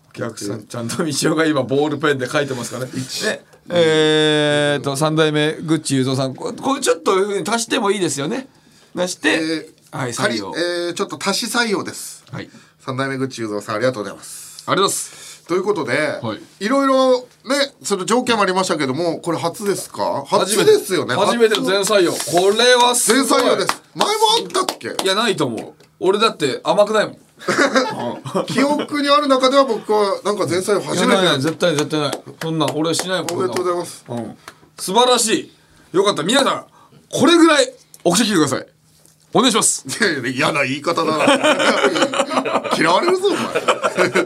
[0.09, 2.91] お客さんちゃんと道夫が今ボールペンで書いてますからね。
[2.91, 3.45] ね。
[3.69, 6.35] えー、と三代目グッチ雄三さん。
[6.35, 7.13] ここれちょっと
[7.49, 8.47] 足してもいいですよね
[9.03, 10.53] 足して、えーはい仮採用。
[10.57, 12.23] えーちょっと足し採用です。
[12.31, 12.49] はい。
[12.79, 14.63] 三代目口雄三さんありがとうございます。
[14.67, 15.27] ありがとうございます。
[15.47, 16.19] ということで、
[16.59, 17.25] い、ろいろね
[17.81, 20.25] その条件もありましたけどもこれ初ですか？
[20.27, 21.15] 初ですよね。
[21.15, 22.11] 初めての全採用。
[22.11, 23.25] これはすごい。
[23.27, 23.81] 全採用です。
[23.95, 24.89] 前もあったっけ？
[25.03, 25.73] いやないと思う。
[26.01, 27.17] 俺だって甘くないもん。
[28.47, 31.07] 記憶にある中では僕はなんか前採用初めて。
[31.07, 31.41] ないない。
[31.41, 32.23] 絶対絶対ない。
[32.41, 33.31] そんな俺はしないもん。
[33.31, 34.37] おめでとうございます、うん、
[34.77, 35.95] 素晴らしい。
[35.95, 36.23] よかった。
[36.23, 36.65] 皆さん
[37.09, 37.73] これぐらい
[38.03, 38.67] 送ってきてください
[39.37, 39.85] お願いします。
[39.87, 41.25] いやいや嫌な言い方だな。
[42.75, 43.77] 嫌われるぞお前。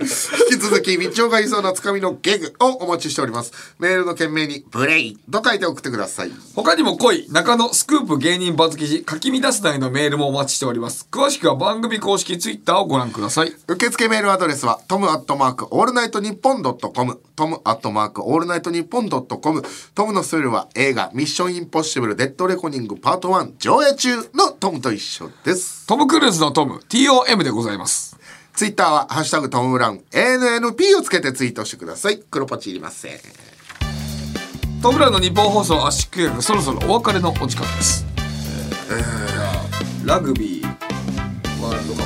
[0.52, 3.52] 引き続き道夫が言いそうなつかみのギャグをお待ちしております。
[3.80, 6.32] メールの件名に「ブレイ」と書いて送ってください。
[6.56, 7.28] 他にも濃い。
[7.30, 11.08] 中野スクープ芸人バズ記事書き乱すなへのメールもお待ちしております。
[11.12, 13.54] 詳しくは番組公式ツイッターをご覧ください。
[13.68, 17.20] 受付メールアドレスはトムアットマークオールナイトニッポンドットコム。
[17.36, 19.64] トムアットマークオールナイトニッポンドットコム。
[19.94, 25.01] トムのスペルは映画ミッションインポッシブルデッドレコニングパート1上映中のトムと一緒
[25.44, 25.88] です。
[25.88, 28.18] トム・クルーズのトム TOM でございます。
[28.54, 32.20] ツイッターはハッシュタグトムブラウン ANNP をつけてツイートしてください。
[32.30, 33.20] 黒パチいりません。
[34.82, 38.06] トム・ブラウンの日本放送圧縮計画そろそろお別れのお時間です、
[38.90, 40.68] えーラグビー
[41.62, 42.06] ワールドカッ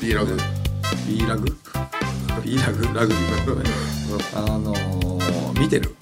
[0.00, 0.06] プ。
[0.06, 0.36] B ラグ。
[1.08, 1.46] B ラグ
[2.44, 2.84] ？B ラグ？
[2.94, 3.26] ラグビー
[4.36, 5.96] あのー、見てる？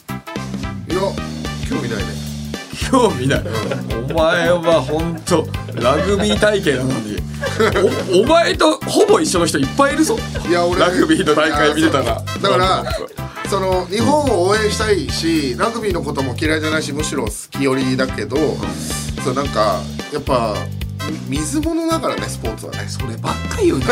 [0.88, 1.00] いや
[1.68, 2.33] 興味ないね
[2.74, 3.42] 興味ない。
[4.10, 5.46] お前は本当
[5.80, 7.18] ラグビー体系なのに。
[8.14, 10.16] おお前とほぼ一緒の人いっぱいいるぞ。
[10.48, 12.22] いや俺ラグビーの大会見てたら。
[12.42, 12.84] だから
[13.48, 18.36] その日本を応援したいしラグビーのことも嫌いじゃないしむしろ好き寄りだけど、
[19.22, 19.80] そうなんか
[20.12, 20.83] やっぱみ
[21.28, 22.86] 水物だからねスポーツはね。
[22.88, 23.78] そればっかり言う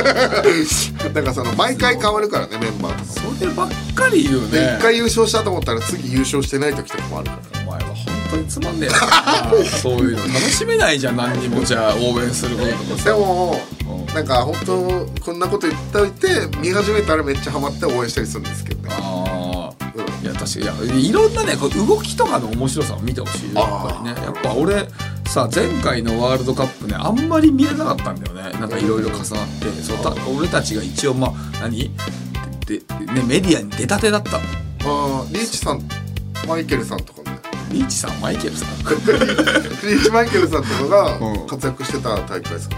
[1.23, 4.77] んかその毎回変わるからねメンバーとかそればっかり言うでね。
[4.79, 7.61] 一回優勝したと思ったら次優勝してない時とかもあるから。
[7.63, 8.99] お前は本当につまんねえな。
[9.79, 13.05] そういうの楽しめないじゃん何にもじゃあ応援することとかさ。
[13.05, 13.61] でも
[14.15, 16.29] なんか本当こんなこと言っておいて
[16.61, 18.95] 見始めたらめっちゃハマって応援したりするんですけどね。
[18.99, 19.73] ああ
[20.23, 23.55] いや確かにいやいろんなねこう動きとかの面白さを見てほしい。
[23.55, 24.15] やっぱりね。
[24.25, 24.87] やっぱ俺
[25.33, 28.59] さ前回のワールドカップねあんまり見れなかったんだよね。
[28.61, 29.33] なんかいろいろ重なって
[29.81, 31.91] そうた俺たちが一応まあ何？
[32.67, 34.41] でねメディアに出たてだったあ
[34.85, 35.81] あリーチさん
[36.47, 37.39] マイケルさんとかね。
[37.71, 38.69] リーチさんマイケルさん。
[38.77, 41.19] リーチマイケルさんとかが
[41.49, 42.77] 活躍してた大会ですか、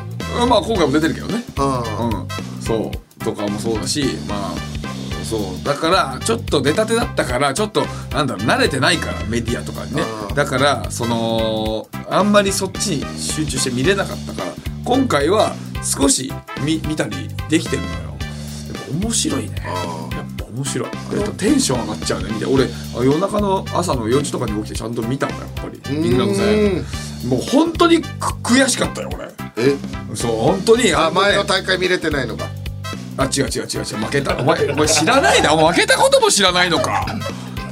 [0.48, 1.42] まあ今回も出てるけどね。
[1.57, 2.28] あうん。
[2.62, 3.24] そう。
[3.24, 4.74] とかもそうだしまあ
[5.25, 5.64] そう。
[5.64, 10.03] だからちょっと出たてだったからちょっとなんだろう慣れてないからメディアとかにね。
[10.35, 14.53] だからそのあんまりそっちに集中して見れなかったから
[14.85, 17.95] 今回は少し見見たりできてるのよ。
[17.99, 18.11] やっ
[18.87, 19.55] ぱ面白いね。
[20.12, 20.89] やっぱ面白い。
[21.14, 22.29] えっとテンション上がっちゃうね。
[22.31, 22.68] 見て俺あ
[23.05, 25.81] 夜中の朝の4時とかに起きてちゃんと見たのやっぱり。
[25.95, 26.85] イングランド戦
[27.29, 28.09] もう本当にく
[28.43, 29.29] 悔しかったよ俺。
[29.57, 29.77] え？
[30.14, 32.45] そう本当にあ前の大会見れてないのか
[33.16, 34.36] あ違う違う違う違う負けた。
[34.36, 35.50] お前お前知らないな。
[35.56, 37.06] 負けたことも知らないのか。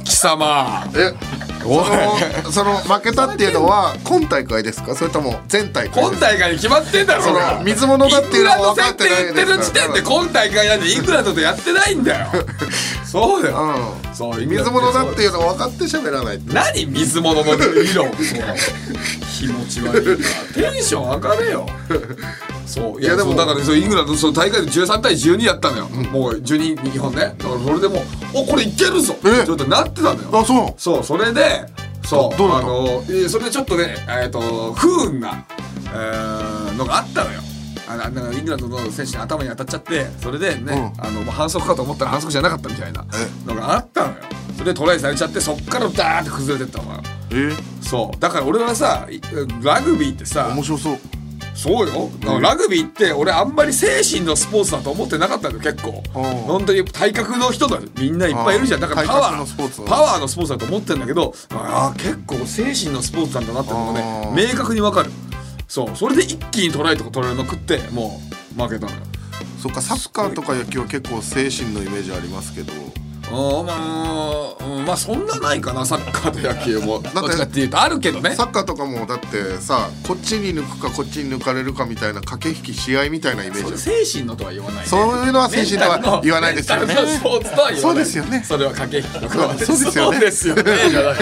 [0.03, 0.83] 貴様。
[0.95, 1.13] え
[1.63, 4.95] そのその負けたっていうのは今大会ですか？
[4.95, 6.01] それとも前大会ですか？
[6.01, 12.27] 今大会に決まってんだろその水物だっていうのは分かってないイングランド戦って言ってる時点で今大会なんでイングランドとやってないんだよ。
[13.05, 18.07] そうだよ、そうイングランド水物だっていうのは分かって喋らないと何水物の理論？
[18.07, 18.15] そう
[19.39, 20.71] 気持ち悪いな。
[20.71, 21.67] テンション上がれよ。
[22.65, 23.01] そう。
[23.01, 27.35] いやでもそうだからそうイングランドそう大会で13対12やったのよ、もう12日本ね。
[27.37, 27.99] だからそれでもう
[28.35, 29.15] おこれいけるぞ。
[29.45, 30.29] ちょっとなってたのよ。
[30.39, 30.73] あそう。
[30.77, 31.52] そうそれで
[32.03, 32.37] そう。
[32.37, 35.45] どうあのえーそれでちょっとねえっ、と不運な、
[35.85, 37.41] えーのがあったのよ。
[37.87, 43.05] あのなんかイングランドの選手に頭に当たっちゃってそれでね、あのまあ反則かと思ったら反則じゃなかったみたいな
[43.45, 44.15] のがあったのよ。
[44.57, 47.01] それでトライされちゃってそっからダーって崩れてったのよ。
[47.31, 47.51] え。
[47.81, 48.19] そう。
[48.19, 49.19] だから俺はさい
[49.63, 50.99] ラグビーってさ面白そう
[51.63, 52.11] そうよ、
[52.41, 56.03] ラグビーって俺あんまり精神のスポーツだと思ってなかったのよ結構。
[56.11, 58.81] 本当に体格の人がみんないっぱいいるじゃん。
[58.81, 64.47] だからパワ体格のスポーツーパワーのスポーツだと思ってんだけどああ結構精神のスポーツなんだなってのがね。
[64.49, 65.11] 明確にわかる。
[65.69, 65.95] そう。
[65.95, 68.19] それで一気にトライとか取られまくっても
[68.57, 68.97] う負けたのよ。
[69.61, 72.73] そっかサッカーとか野球は結構精神のイメージありますけど
[73.33, 76.99] あーまあ、うんまあそんなないかなサッカーと野球も。
[76.99, 83.63] どっちかっていうとあるけどねサッカーとかもだってさこっちに抜くかこっちに抜かれるかみたいな駆け引き試合みたいなイメージ。
[83.63, 86.85] それ精神のとは言わない、ね、そういうのは精神とは言わないですよね。
[86.85, 87.81] メンタルのスポーツとは言わない。
[87.81, 88.43] そうですよね。
[88.45, 90.11] それは駆け引きとかはそうですよね。
[90.11, 90.63] そうですよね。
[90.89, 91.13] じゃない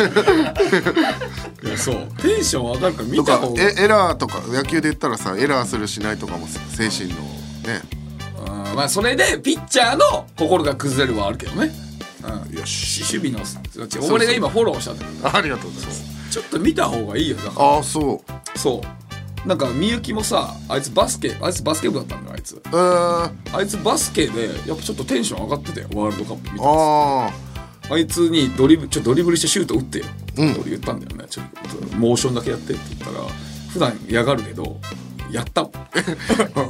[1.63, 1.95] いやそう。
[2.21, 3.63] テンション上がるから見とかた方が。
[3.63, 7.81] えエラーとか野球で言ったらさエラーするしないとかも精神のね。
[8.47, 11.71] うんまあそれでピッチャーの心が崩れるはあるけどね
[12.23, 12.57] うん。
[12.57, 15.37] よし守備の俺が今フォローしたんだけど。
[15.37, 16.31] ありがとうございます。
[16.31, 17.37] ちょっと見た方がいいよ。
[17.37, 17.65] だから。
[17.65, 18.23] ああそ
[18.55, 18.59] う。
[18.59, 19.47] そう。
[19.47, 22.61] なんかみゆきもさあいつバスケあいつバスケ部だったんだよあいつ。
[22.71, 27.31] ああいつバスケでやっぱちょっとテンション上がってたよワールドカップ見てあ
[27.89, 31.25] あいつにドリブちょっとドリブルしてシュート打ってよって俺言ったんだよね。
[31.27, 31.45] ちょっ
[31.89, 33.25] とモーションだけやってって言ったら
[33.73, 34.79] 普段嫌がるけど
[35.31, 35.63] やった。
[35.63, 35.73] もん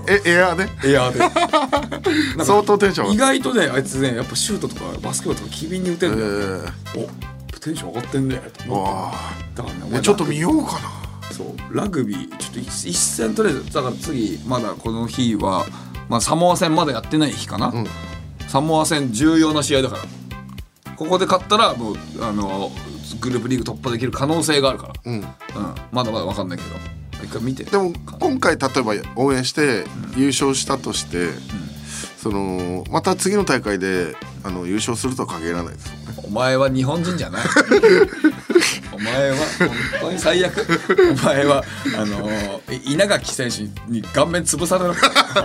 [0.07, 0.91] えエアーで？
[0.91, 2.43] エアーで。
[2.45, 6.73] 相当テンション意外とねあいつねやっぱシュートとかバスケットとか機敏に打てるんだよ、
[7.53, 8.41] おテンション上がってんね。
[8.65, 10.79] と思ってだからね俺ちょっと見ようかな。
[11.31, 11.75] そう。
[11.75, 13.73] ラグビーちょっと一一戦とりあえず。
[13.73, 15.65] だから次まだこの日は、
[16.09, 17.73] まあ、サモア戦まだやってない日かな、
[18.47, 20.03] サモア戦重要な試合だから。
[20.95, 22.71] ここで勝ったらもうあの
[23.19, 25.21] グループリーグ突破できる可能性があるから、うん。
[25.91, 26.75] まだまだ分かんないけど。
[26.75, 27.00] 一
[27.31, 31.29] 回見てでも今回例えば応援して優勝したとして、
[32.21, 36.01] そのまた次の大会であの優勝するとは限らないですよね。
[36.23, 37.41] お前は日本人じゃない。
[38.93, 39.69] お前は本
[40.01, 40.67] 当に最悪。
[41.19, 41.63] お前は
[41.97, 42.29] あの
[42.85, 44.93] 稲垣選手に顔面潰される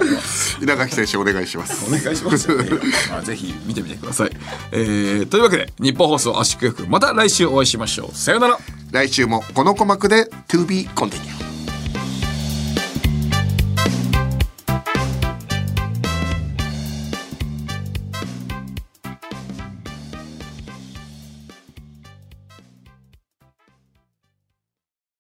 [0.61, 1.87] 稲垣選手お願いします。
[1.87, 2.69] お願いしますよ、ね。
[3.09, 4.31] まあ、ぜひ見てみてください、
[4.73, 8.17] えー、というわけで日本放送圧縮局また来週お会いしましょう。
[8.17, 8.59] さよなら。
[8.93, 11.46] 来週もこの鼓膜で To be continued